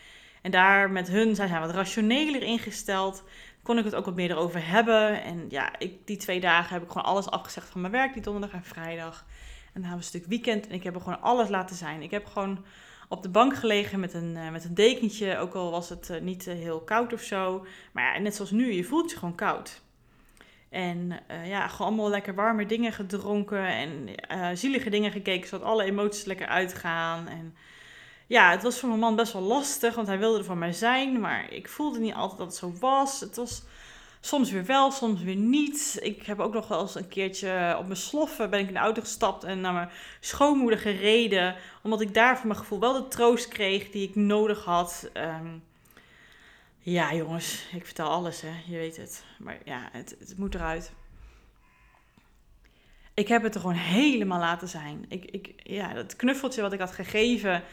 En 0.41 0.51
daar 0.51 0.91
met 0.91 1.07
hun 1.07 1.35
zijn 1.35 1.49
ze 1.49 1.59
wat 1.59 1.71
rationeler 1.71 2.43
ingesteld. 2.43 3.23
Kon 3.63 3.77
ik 3.77 3.83
het 3.83 3.95
ook 3.95 4.05
wat 4.05 4.15
meer 4.15 4.31
erover 4.31 4.67
hebben. 4.67 5.23
En 5.23 5.45
ja, 5.49 5.79
ik, 5.79 6.07
die 6.07 6.17
twee 6.17 6.39
dagen 6.39 6.73
heb 6.73 6.83
ik 6.83 6.91
gewoon 6.91 7.07
alles 7.07 7.29
afgezegd 7.29 7.69
van 7.69 7.81
mijn 7.81 7.93
werk, 7.93 8.13
die 8.13 8.21
donderdag 8.21 8.51
en 8.51 8.63
vrijdag. 8.63 9.25
En 9.73 9.81
dan 9.81 9.89
hebben 9.89 9.89
we 9.89 10.15
een 10.15 10.19
stuk 10.19 10.25
weekend 10.25 10.67
en 10.67 10.73
ik 10.73 10.83
heb 10.83 10.97
gewoon 10.97 11.21
alles 11.21 11.49
laten 11.49 11.75
zijn. 11.75 12.01
Ik 12.01 12.11
heb 12.11 12.25
gewoon 12.25 12.65
op 13.09 13.23
de 13.23 13.29
bank 13.29 13.55
gelegen 13.55 13.99
met 13.99 14.13
een, 14.13 14.35
uh, 14.35 14.49
met 14.51 14.65
een 14.65 14.73
dekentje, 14.73 15.37
ook 15.37 15.53
al 15.53 15.71
was 15.71 15.89
het 15.89 16.09
uh, 16.09 16.21
niet 16.21 16.47
uh, 16.47 16.53
heel 16.53 16.81
koud 16.81 17.13
of 17.13 17.21
zo. 17.21 17.65
Maar 17.91 18.13
ja, 18.13 18.19
net 18.19 18.35
zoals 18.35 18.51
nu, 18.51 18.73
je 18.73 18.83
voelt 18.83 19.11
je 19.11 19.17
gewoon 19.17 19.35
koud. 19.35 19.81
En 20.73 21.19
ja, 21.45 21.67
gewoon 21.67 21.87
allemaal 21.87 22.09
lekker 22.09 22.35
warme 22.35 22.65
dingen 22.65 22.93
gedronken 22.93 23.67
en 23.67 24.09
zielige 24.57 24.89
dingen 24.89 25.11
gekeken, 25.11 25.47
zodat 25.47 25.67
alle 25.67 25.83
emoties 25.83 26.25
lekker 26.25 26.47
uitgaan. 26.47 27.27
En 27.27 27.55
ja, 28.27 28.51
het 28.51 28.63
was 28.63 28.79
voor 28.79 28.89
mijn 28.89 29.01
man 29.01 29.15
best 29.15 29.33
wel 29.33 29.41
lastig, 29.41 29.95
want 29.95 30.07
hij 30.07 30.19
wilde 30.19 30.37
er 30.37 30.43
van 30.43 30.57
mij 30.57 30.73
zijn, 30.73 31.19
maar 31.19 31.51
ik 31.51 31.69
voelde 31.69 31.99
niet 31.99 32.13
altijd 32.13 32.39
dat 32.39 32.47
het 32.47 32.57
zo 32.57 32.73
was. 32.79 33.19
Het 33.19 33.35
was 33.35 33.63
soms 34.21 34.51
weer 34.51 34.65
wel, 34.65 34.91
soms 34.91 35.21
weer 35.21 35.35
niet. 35.35 35.99
Ik 36.01 36.25
heb 36.25 36.39
ook 36.39 36.53
nog 36.53 36.67
wel 36.67 36.81
eens 36.81 36.95
een 36.95 37.07
keertje 37.07 37.75
op 37.79 37.85
mijn 37.85 37.97
sloffen 37.97 38.49
ben 38.49 38.59
ik 38.59 38.67
in 38.67 38.73
de 38.73 38.79
auto 38.79 39.01
gestapt 39.01 39.43
en 39.43 39.61
naar 39.61 39.73
mijn 39.73 39.89
schoonmoeder 40.19 40.79
gereden, 40.79 41.55
omdat 41.81 42.01
ik 42.01 42.13
daar 42.13 42.37
voor 42.37 42.47
mijn 42.47 42.59
gevoel 42.59 42.79
wel 42.79 42.93
de 42.93 43.07
troost 43.07 43.47
kreeg 43.47 43.89
die 43.89 44.07
ik 44.07 44.15
nodig 44.15 44.63
had. 44.63 45.09
Um, 45.13 45.63
ja, 46.83 47.13
jongens, 47.13 47.65
ik 47.71 47.85
vertel 47.85 48.07
alles, 48.07 48.41
hè, 48.41 48.53
je 48.65 48.77
weet 48.77 48.97
het. 48.97 49.23
Maar 49.37 49.57
ja, 49.65 49.89
het, 49.91 50.15
het 50.19 50.37
moet 50.37 50.55
eruit. 50.55 50.91
Ik 53.13 53.27
heb 53.27 53.43
het 53.43 53.55
er 53.55 53.61
gewoon 53.61 53.75
helemaal 53.75 54.39
laten 54.39 54.67
zijn. 54.67 55.05
Ik, 55.07 55.25
ik, 55.25 55.53
ja, 55.57 55.93
dat 55.93 56.15
knuffeltje 56.15 56.61
wat 56.61 56.73
ik 56.73 56.79
had 56.79 56.91
gegeven, 56.91 57.63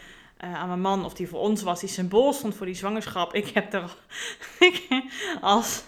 uh, 0.44 0.54
aan 0.54 0.68
mijn 0.68 0.80
man, 0.80 1.04
of 1.04 1.14
die 1.14 1.28
voor 1.28 1.40
ons 1.40 1.62
was, 1.62 1.80
die 1.80 1.88
symbool 1.88 2.32
stond 2.32 2.54
voor 2.54 2.66
die 2.66 2.74
zwangerschap. 2.74 3.34
Ik 3.34 3.48
heb 3.48 3.72
er 3.72 3.96
als, 5.40 5.82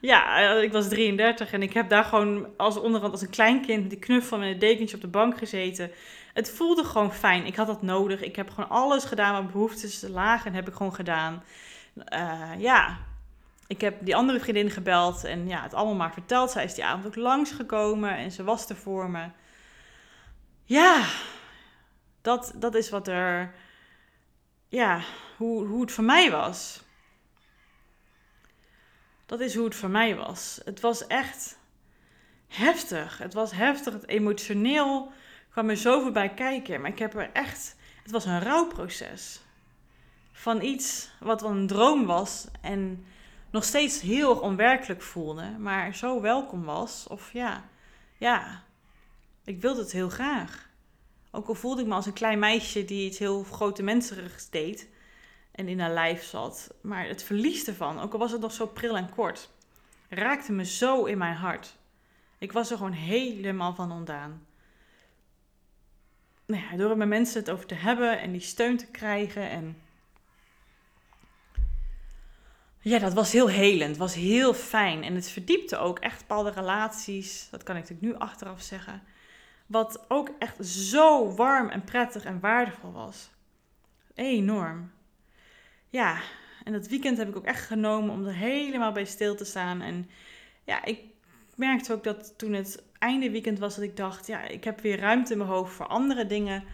ja, 0.00 0.54
eh, 0.56 0.62
ik 0.62 0.72
was 0.72 0.88
33 0.88 1.52
en 1.52 1.62
ik 1.62 1.72
heb 1.72 1.88
daar 1.88 2.04
gewoon 2.04 2.46
als 2.56 2.76
onderhand 2.76 3.12
als 3.12 3.22
een 3.22 3.30
klein 3.30 3.60
kind 3.66 3.80
met 3.80 3.90
die 3.90 3.98
knuffel 3.98 4.38
met 4.38 4.48
een 4.48 4.58
dekentje 4.58 4.96
op 4.96 5.02
de 5.02 5.08
bank 5.08 5.38
gezeten. 5.38 5.90
Het 6.32 6.50
voelde 6.50 6.84
gewoon 6.84 7.12
fijn. 7.14 7.46
Ik 7.46 7.56
had 7.56 7.66
dat 7.66 7.82
nodig. 7.82 8.20
Ik 8.20 8.36
heb 8.36 8.50
gewoon 8.50 8.70
alles 8.70 9.04
gedaan 9.04 9.42
wat 9.42 9.52
behoeftes 9.52 10.04
lagen 10.08 10.46
en 10.46 10.54
heb 10.54 10.68
ik 10.68 10.74
gewoon 10.74 10.94
gedaan. 10.94 11.42
Uh, 11.96 12.52
ja, 12.58 12.98
ik 13.66 13.80
heb 13.80 14.04
die 14.04 14.16
andere 14.16 14.40
vriendin 14.40 14.70
gebeld 14.70 15.24
en 15.24 15.48
ja, 15.48 15.62
het 15.62 15.74
allemaal 15.74 15.94
maar 15.94 16.12
verteld. 16.12 16.50
Zij 16.50 16.64
is 16.64 16.74
die 16.74 16.84
avond 16.84 17.06
ook 17.06 17.16
langsgekomen 17.16 18.16
en 18.16 18.32
ze 18.32 18.44
was 18.44 18.68
er 18.68 18.76
voor 18.76 19.10
me. 19.10 19.28
Ja, 20.64 21.04
dat, 22.20 22.52
dat 22.56 22.74
is 22.74 22.90
wat 22.90 23.08
er 23.08 23.54
ja, 24.68 25.00
hoe, 25.36 25.66
hoe 25.66 25.80
het 25.80 25.92
voor 25.92 26.04
mij 26.04 26.30
was. 26.30 26.84
Dat 29.26 29.40
is 29.40 29.54
hoe 29.54 29.64
het 29.64 29.74
voor 29.74 29.90
mij 29.90 30.16
was. 30.16 30.60
Het 30.64 30.80
was 30.80 31.06
echt 31.06 31.58
heftig. 32.48 33.18
Het 33.18 33.34
was 33.34 33.52
heftig. 33.52 33.92
Het 33.92 34.08
emotioneel 34.08 35.12
kwam 35.50 35.70
er 35.70 35.76
zoveel 35.76 36.12
bij 36.12 36.34
kijken. 36.34 36.80
Maar 36.80 36.90
ik 36.90 36.98
heb 36.98 37.14
er 37.14 37.30
echt. 37.32 37.76
Het 38.02 38.10
was 38.10 38.24
een 38.24 38.42
rouwproces. 38.42 39.40
Van 40.38 40.62
iets 40.62 41.10
wat 41.20 41.42
een 41.42 41.66
droom 41.66 42.06
was. 42.06 42.46
En 42.60 43.04
nog 43.50 43.64
steeds 43.64 44.00
heel 44.00 44.36
onwerkelijk 44.36 45.02
voelde. 45.02 45.58
Maar 45.58 45.94
zo 45.94 46.20
welkom 46.20 46.64
was. 46.64 47.06
Of 47.08 47.32
ja, 47.32 47.64
ja. 48.16 48.62
Ik 49.44 49.60
wilde 49.60 49.80
het 49.80 49.92
heel 49.92 50.08
graag. 50.08 50.68
Ook 51.30 51.48
al 51.48 51.54
voelde 51.54 51.80
ik 51.80 51.86
me 51.86 51.94
als 51.94 52.06
een 52.06 52.12
klein 52.12 52.38
meisje 52.38 52.84
die 52.84 53.06
iets 53.06 53.18
heel 53.18 53.44
grote 53.44 53.82
menserigs 53.82 54.50
deed 54.50 54.88
en 55.52 55.68
in 55.68 55.80
haar 55.80 55.92
lijf 55.92 56.24
zat. 56.24 56.74
Maar 56.80 57.06
het 57.06 57.22
verlies 57.22 57.66
ervan, 57.66 58.00
ook 58.00 58.12
al 58.12 58.18
was 58.18 58.32
het 58.32 58.40
nog 58.40 58.52
zo 58.52 58.66
pril 58.66 58.96
en 58.96 59.10
kort, 59.10 59.50
raakte 60.08 60.52
me 60.52 60.64
zo 60.64 61.04
in 61.04 61.18
mijn 61.18 61.34
hart. 61.34 61.76
Ik 62.38 62.52
was 62.52 62.70
er 62.70 62.76
gewoon 62.76 62.92
helemaal 62.92 63.74
van 63.74 63.92
ontdaan. 63.92 64.46
Nou 66.46 66.62
ja, 66.62 66.76
door 66.76 66.90
er 66.90 66.96
met 66.96 67.08
mensen 67.08 67.40
het 67.40 67.50
over 67.50 67.66
te 67.66 67.74
hebben 67.74 68.20
en 68.20 68.32
die 68.32 68.40
steun 68.40 68.76
te 68.76 68.86
krijgen 68.86 69.50
en... 69.50 69.80
Ja, 72.86 72.98
dat 72.98 73.12
was 73.12 73.32
heel 73.32 73.48
helend, 73.48 73.96
was 73.96 74.14
heel 74.14 74.54
fijn 74.54 75.02
en 75.02 75.14
het 75.14 75.30
verdiepte 75.30 75.76
ook 75.76 75.98
echt 75.98 76.18
bepaalde 76.18 76.50
relaties. 76.50 77.48
Dat 77.50 77.62
kan 77.62 77.76
ik 77.76 77.82
natuurlijk 77.82 78.12
nu 78.12 78.18
achteraf 78.18 78.60
zeggen. 78.62 79.02
Wat 79.66 80.04
ook 80.08 80.30
echt 80.38 80.66
zo 80.66 81.34
warm 81.34 81.68
en 81.68 81.84
prettig 81.84 82.24
en 82.24 82.40
waardevol 82.40 82.92
was. 82.92 83.30
Enorm. 84.14 84.90
Ja, 85.88 86.20
en 86.64 86.72
dat 86.72 86.88
weekend 86.88 87.18
heb 87.18 87.28
ik 87.28 87.36
ook 87.36 87.44
echt 87.44 87.66
genomen 87.66 88.10
om 88.10 88.26
er 88.26 88.34
helemaal 88.34 88.92
bij 88.92 89.04
stil 89.04 89.36
te 89.36 89.44
staan. 89.44 89.80
En 89.80 90.10
ja, 90.64 90.84
ik 90.84 91.00
merkte 91.54 91.92
ook 91.92 92.04
dat 92.04 92.38
toen 92.38 92.52
het 92.52 92.82
einde 92.98 93.30
weekend 93.30 93.58
was, 93.58 93.74
dat 93.74 93.84
ik 93.84 93.96
dacht, 93.96 94.26
ja, 94.26 94.42
ik 94.42 94.64
heb 94.64 94.80
weer 94.80 94.98
ruimte 94.98 95.32
in 95.32 95.38
mijn 95.38 95.50
hoofd 95.50 95.74
voor 95.74 95.86
andere 95.86 96.26
dingen. 96.26 96.64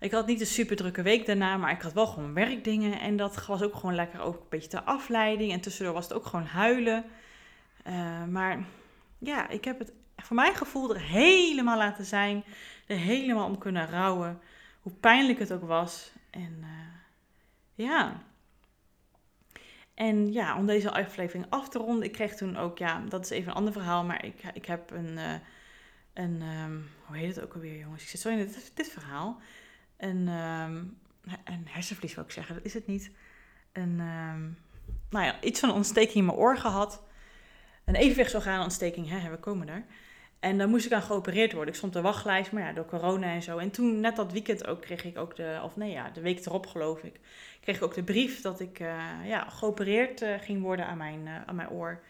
Ik 0.00 0.10
had 0.10 0.26
niet 0.26 0.40
een 0.40 0.46
super 0.46 0.76
drukke 0.76 1.02
week 1.02 1.26
daarna, 1.26 1.56
maar 1.56 1.70
ik 1.70 1.82
had 1.82 1.92
wel 1.92 2.06
gewoon 2.06 2.34
werkdingen. 2.34 3.00
En 3.00 3.16
dat 3.16 3.46
was 3.46 3.62
ook 3.62 3.74
gewoon 3.74 3.94
lekker 3.94 4.20
ook 4.20 4.34
een 4.34 4.48
beetje 4.48 4.70
de 4.70 4.84
afleiding. 4.84 5.52
En 5.52 5.60
tussendoor 5.60 5.94
was 5.94 6.04
het 6.04 6.12
ook 6.12 6.26
gewoon 6.26 6.46
huilen. 6.46 7.04
Uh, 7.86 8.24
maar 8.24 8.64
ja, 9.18 9.48
ik 9.48 9.64
heb 9.64 9.78
het 9.78 9.92
voor 10.16 10.36
mijn 10.36 10.54
gevoel 10.54 10.94
er 10.94 11.00
helemaal 11.00 11.76
laten 11.76 12.04
zijn. 12.04 12.44
Er 12.86 12.96
helemaal 12.96 13.46
om 13.46 13.58
kunnen 13.58 13.90
rouwen. 13.90 14.40
Hoe 14.80 14.92
pijnlijk 14.92 15.38
het 15.38 15.52
ook 15.52 15.66
was. 15.66 16.12
En 16.30 16.56
uh, 16.60 16.66
ja. 17.74 18.22
En 19.94 20.32
ja, 20.32 20.56
om 20.56 20.66
deze 20.66 20.90
aflevering 20.90 21.46
af 21.48 21.68
te 21.68 21.78
ronden. 21.78 22.04
Ik 22.04 22.12
kreeg 22.12 22.36
toen 22.36 22.56
ook, 22.56 22.78
ja, 22.78 23.02
dat 23.08 23.24
is 23.24 23.30
even 23.30 23.50
een 23.50 23.56
ander 23.56 23.72
verhaal. 23.72 24.04
Maar 24.04 24.24
ik, 24.24 24.42
ik 24.54 24.66
heb 24.66 24.90
een, 24.90 25.10
uh, 25.10 25.34
een 26.14 26.42
um, 26.42 26.90
hoe 27.06 27.16
heet 27.16 27.34
het 27.34 27.44
ook 27.44 27.54
alweer 27.54 27.78
jongens? 27.78 28.02
Ik 28.02 28.08
zit 28.08 28.20
zo 28.20 28.28
in 28.28 28.38
dit, 28.38 28.72
dit 28.74 28.88
verhaal. 28.88 29.40
Een, 30.00 30.26
een 31.44 31.64
hersenvlies 31.64 32.14
wil 32.14 32.24
ik 32.24 32.30
zeggen, 32.30 32.54
dat 32.54 32.64
is 32.64 32.74
het 32.74 32.86
niet. 32.86 33.10
Een, 33.72 34.00
um, 34.00 34.58
nou 35.10 35.24
ja, 35.24 35.40
iets 35.42 35.60
van 35.60 35.72
ontsteking 35.72 36.14
in 36.14 36.24
mijn 36.24 36.38
oor 36.38 36.56
gehad. 36.56 37.02
Een 37.84 37.94
evenwichtsorgaanontsteking, 37.94 39.08
hè, 39.08 39.30
we 39.30 39.36
komen 39.36 39.68
er. 39.68 39.84
En 40.40 40.58
dan 40.58 40.70
moest 40.70 40.86
ik 40.86 40.92
aan 40.92 41.02
geopereerd 41.02 41.52
worden. 41.52 41.70
Ik 41.70 41.78
stond 41.78 41.96
op 41.96 42.02
de 42.02 42.08
wachtlijst, 42.08 42.52
maar 42.52 42.62
ja, 42.62 42.72
door 42.72 42.84
corona 42.84 43.26
en 43.26 43.42
zo. 43.42 43.58
En 43.58 43.70
toen, 43.70 44.00
net 44.00 44.16
dat 44.16 44.32
weekend 44.32 44.66
ook, 44.66 44.80
kreeg 44.80 45.04
ik 45.04 45.18
ook 45.18 45.36
de, 45.36 45.60
of 45.62 45.76
nee 45.76 45.90
ja, 45.90 46.10
de 46.10 46.20
week 46.20 46.46
erop 46.46 46.66
geloof 46.66 47.02
ik, 47.02 47.20
kreeg 47.60 47.76
ik 47.76 47.82
ook 47.82 47.94
de 47.94 48.02
brief 48.02 48.40
dat 48.40 48.60
ik 48.60 48.80
uh, 48.80 49.04
ja, 49.24 49.48
geopereerd 49.48 50.22
uh, 50.22 50.34
ging 50.40 50.62
worden 50.62 50.86
aan 50.86 50.96
mijn, 50.96 51.26
uh, 51.26 51.34
aan 51.46 51.54
mijn 51.54 51.70
oor. 51.70 52.00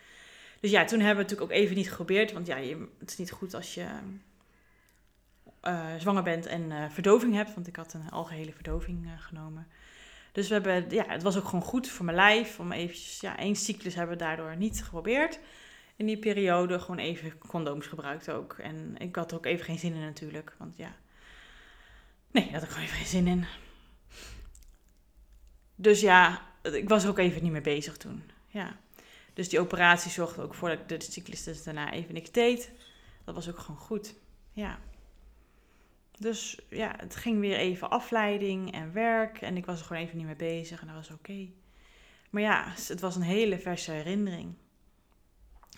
Dus 0.61 0.70
ja, 0.70 0.85
toen 0.85 0.98
hebben 0.98 1.16
we 1.16 1.31
natuurlijk 1.31 1.50
ook 1.50 1.59
even 1.59 1.76
niet 1.76 1.88
geprobeerd. 1.88 2.33
Want 2.33 2.46
ja, 2.46 2.57
je, 2.57 2.88
het 2.98 3.11
is 3.11 3.16
niet 3.16 3.31
goed 3.31 3.55
als 3.55 3.74
je 3.74 3.87
zwanger 5.99 6.23
bent 6.23 6.46
en 6.46 6.90
verdoving 6.92 7.35
hebt. 7.35 7.55
Want 7.55 7.66
ik 7.66 7.77
had 7.77 7.94
een 7.94 8.11
algehele 8.11 8.53
verdoving 8.53 9.11
genomen. 9.18 9.66
Dus 10.33 10.49
we 10.49 10.55
hebben, 10.55 10.90
ja, 10.90 11.05
het 11.07 11.23
was 11.23 11.37
ook 11.37 11.44
gewoon 11.44 11.62
goed 11.64 11.88
voor 11.88 12.05
mijn 12.05 12.16
lijf. 12.16 12.61
Om 12.61 12.73
eventjes, 12.73 13.20
ja, 13.20 13.38
één 13.38 13.57
cyclus 13.57 13.94
hebben 13.94 14.16
we 14.16 14.25
daardoor 14.25 14.57
niet 14.57 14.83
geprobeerd 14.85 15.38
in 15.96 16.07
die 16.07 16.18
periode 16.18 16.81
gewoon 16.81 16.99
even 16.99 17.38
condooms 17.38 17.87
gebruikt 17.87 18.31
ook. 18.31 18.53
En 18.53 18.94
ik 18.99 19.16
had 19.16 19.31
er 19.31 19.37
ook 19.37 19.46
even 19.46 19.64
geen 19.64 19.79
zin 19.79 19.94
in 19.94 20.01
natuurlijk. 20.01 20.55
Want 20.59 20.77
ja, 20.77 20.96
nee, 22.31 22.44
daar 22.44 22.53
had 22.53 22.62
ik 22.62 22.68
gewoon 22.68 22.85
even 22.85 22.96
geen 22.96 23.07
zin 23.07 23.27
in. 23.27 23.44
Dus 25.75 26.01
ja, 26.01 26.42
ik 26.62 26.88
was 26.88 27.07
ook 27.07 27.18
even 27.18 27.42
niet 27.42 27.53
meer 27.53 27.61
bezig 27.61 27.96
toen. 27.96 28.23
Ja. 28.46 28.77
Dus 29.35 29.49
die 29.49 29.61
operatie 29.61 30.11
zorgde 30.11 30.42
ook 30.42 30.55
voor 30.55 30.68
dat 30.68 30.79
ik 30.79 30.88
de 30.88 31.12
cyclus 31.12 31.44
dus 31.44 31.62
daarna 31.62 31.92
even 31.92 32.14
niks 32.14 32.31
deed. 32.31 32.73
Dat 33.25 33.35
was 33.35 33.49
ook 33.49 33.59
gewoon 33.59 33.81
goed. 33.81 34.14
Ja. 34.53 34.79
Dus 36.20 36.59
ja, 36.68 36.94
het 36.96 37.16
ging 37.16 37.40
weer 37.40 37.56
even 37.56 37.90
afleiding 37.90 38.72
en 38.72 38.92
werk. 38.92 39.40
En 39.40 39.56
ik 39.56 39.66
was 39.66 39.80
er 39.80 39.87
gewoon 39.87 40.02
even 40.02 40.16
niet 40.16 40.26
mee 40.26 40.37
bezig 40.37 40.80
en 40.80 40.87
dat 40.87 40.96
was 40.96 41.11
oké. 41.11 41.48
Maar 42.30 42.42
ja, 42.42 42.72
het 42.87 43.00
was 43.00 43.16
een 43.16 43.22
hele 43.22 43.59
verse 43.59 43.90
herinnering. 43.90 44.54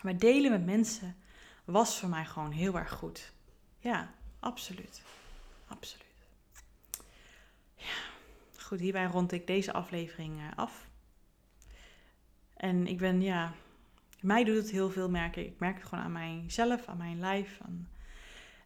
Maar 0.02 0.16
delen 0.16 0.50
met 0.50 0.64
mensen 0.64 1.16
was 1.64 1.98
voor 1.98 2.08
mij 2.08 2.24
gewoon 2.24 2.50
heel 2.50 2.78
erg 2.78 2.92
goed. 2.92 3.32
Ja, 3.78 4.14
absoluut. 4.38 5.02
Absoluut. 5.66 6.26
Ja, 7.74 7.96
goed, 8.58 8.80
hierbij 8.80 9.06
rond 9.06 9.32
ik 9.32 9.46
deze 9.46 9.72
aflevering 9.72 10.38
eh, 10.40 10.56
af. 10.56 10.88
En 12.56 12.86
ik 12.86 12.98
ben, 12.98 13.20
ja, 13.20 13.52
mij 14.20 14.44
doet 14.44 14.56
het 14.56 14.70
heel 14.70 14.90
veel 14.90 15.10
merken. 15.10 15.46
Ik 15.46 15.58
merk 15.58 15.74
het 15.74 15.84
gewoon 15.84 16.04
aan 16.04 16.12
mijzelf, 16.12 16.86
aan 16.86 16.96
mijn 16.96 17.20
lijf. 17.20 17.58
Aan, 17.62 17.88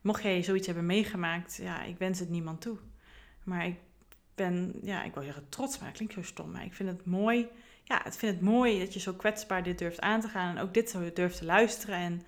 mocht 0.07 0.23
jij 0.23 0.43
zoiets 0.43 0.67
hebben 0.67 0.87
meegemaakt, 0.87 1.57
ja, 1.63 1.83
ik 1.83 1.99
wens 1.99 2.19
het 2.19 2.29
niemand 2.29 2.61
toe. 2.61 2.79
Maar 3.45 3.67
ik 3.67 3.77
ben, 4.35 4.75
ja, 4.83 5.03
ik 5.03 5.15
wil 5.15 5.23
zeggen 5.23 5.49
trots, 5.49 5.79
maar 5.79 5.87
dat 5.89 5.97
klinkt 5.97 6.15
zo 6.15 6.23
stom. 6.23 6.51
Maar 6.51 6.65
ik 6.65 6.75
vind 6.75 6.89
het 6.89 7.05
mooi 7.05 7.49
ja, 7.89 8.05
ik 8.05 8.13
vind 8.13 8.35
het 8.35 8.41
mooi 8.41 8.79
dat 8.79 8.95
je 8.95 9.01
zo 9.01 9.13
kwetsbaar 9.13 9.63
dit 9.63 9.79
durft 9.79 10.01
aan 10.01 10.21
te 10.21 10.29
gaan 10.29 10.57
en 10.57 10.63
ook 10.63 10.75
dit 10.75 10.97
durft 11.15 11.39
te 11.39 11.45
luisteren. 11.45 11.97
En 11.97 12.23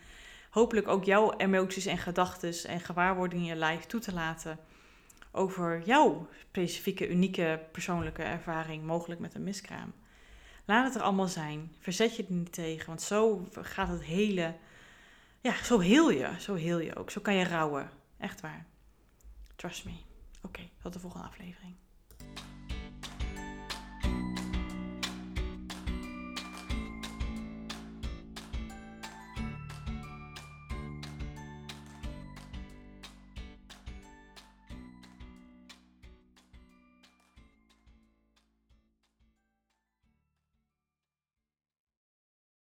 hopelijk 0.50 0.88
ook 0.88 1.04
jouw 1.04 1.32
emoties 1.36 1.86
en 1.86 1.98
gedachten 1.98 2.54
en 2.68 2.80
gewaarwordingen 2.80 3.44
in 3.44 3.50
je 3.50 3.58
lijf 3.58 3.84
toe 3.84 4.00
te 4.00 4.12
laten 4.12 4.58
over 5.32 5.82
jouw 5.84 6.28
specifieke, 6.50 7.08
unieke 7.08 7.60
persoonlijke 7.72 8.22
ervaring, 8.22 8.84
mogelijk 8.84 9.20
met 9.20 9.34
een 9.34 9.44
miskraam. 9.44 9.92
Laat 10.64 10.84
het 10.84 10.94
er 10.94 11.02
allemaal 11.02 11.28
zijn. 11.28 11.72
Verzet 11.78 12.16
je 12.16 12.26
er 12.26 12.32
niet 12.32 12.52
tegen, 12.52 12.86
want 12.86 13.02
zo 13.02 13.48
gaat 13.52 13.88
het 13.88 14.04
hele. 14.04 14.54
Ja, 15.40 15.64
zo 15.64 15.78
heel 15.78 16.10
je. 16.10 16.30
Zo 16.38 16.54
heel 16.54 16.78
je 16.78 16.96
ook. 16.96 17.10
Zo 17.10 17.20
kan 17.20 17.34
je 17.34 17.44
rouwen. 17.44 17.90
Echt 18.18 18.40
waar. 18.40 18.66
Trust 19.56 19.84
me. 19.84 19.96
Oké, 20.42 20.68
tot 20.82 20.92
de 20.92 20.98
volgende 20.98 21.26
aflevering. 21.26 21.74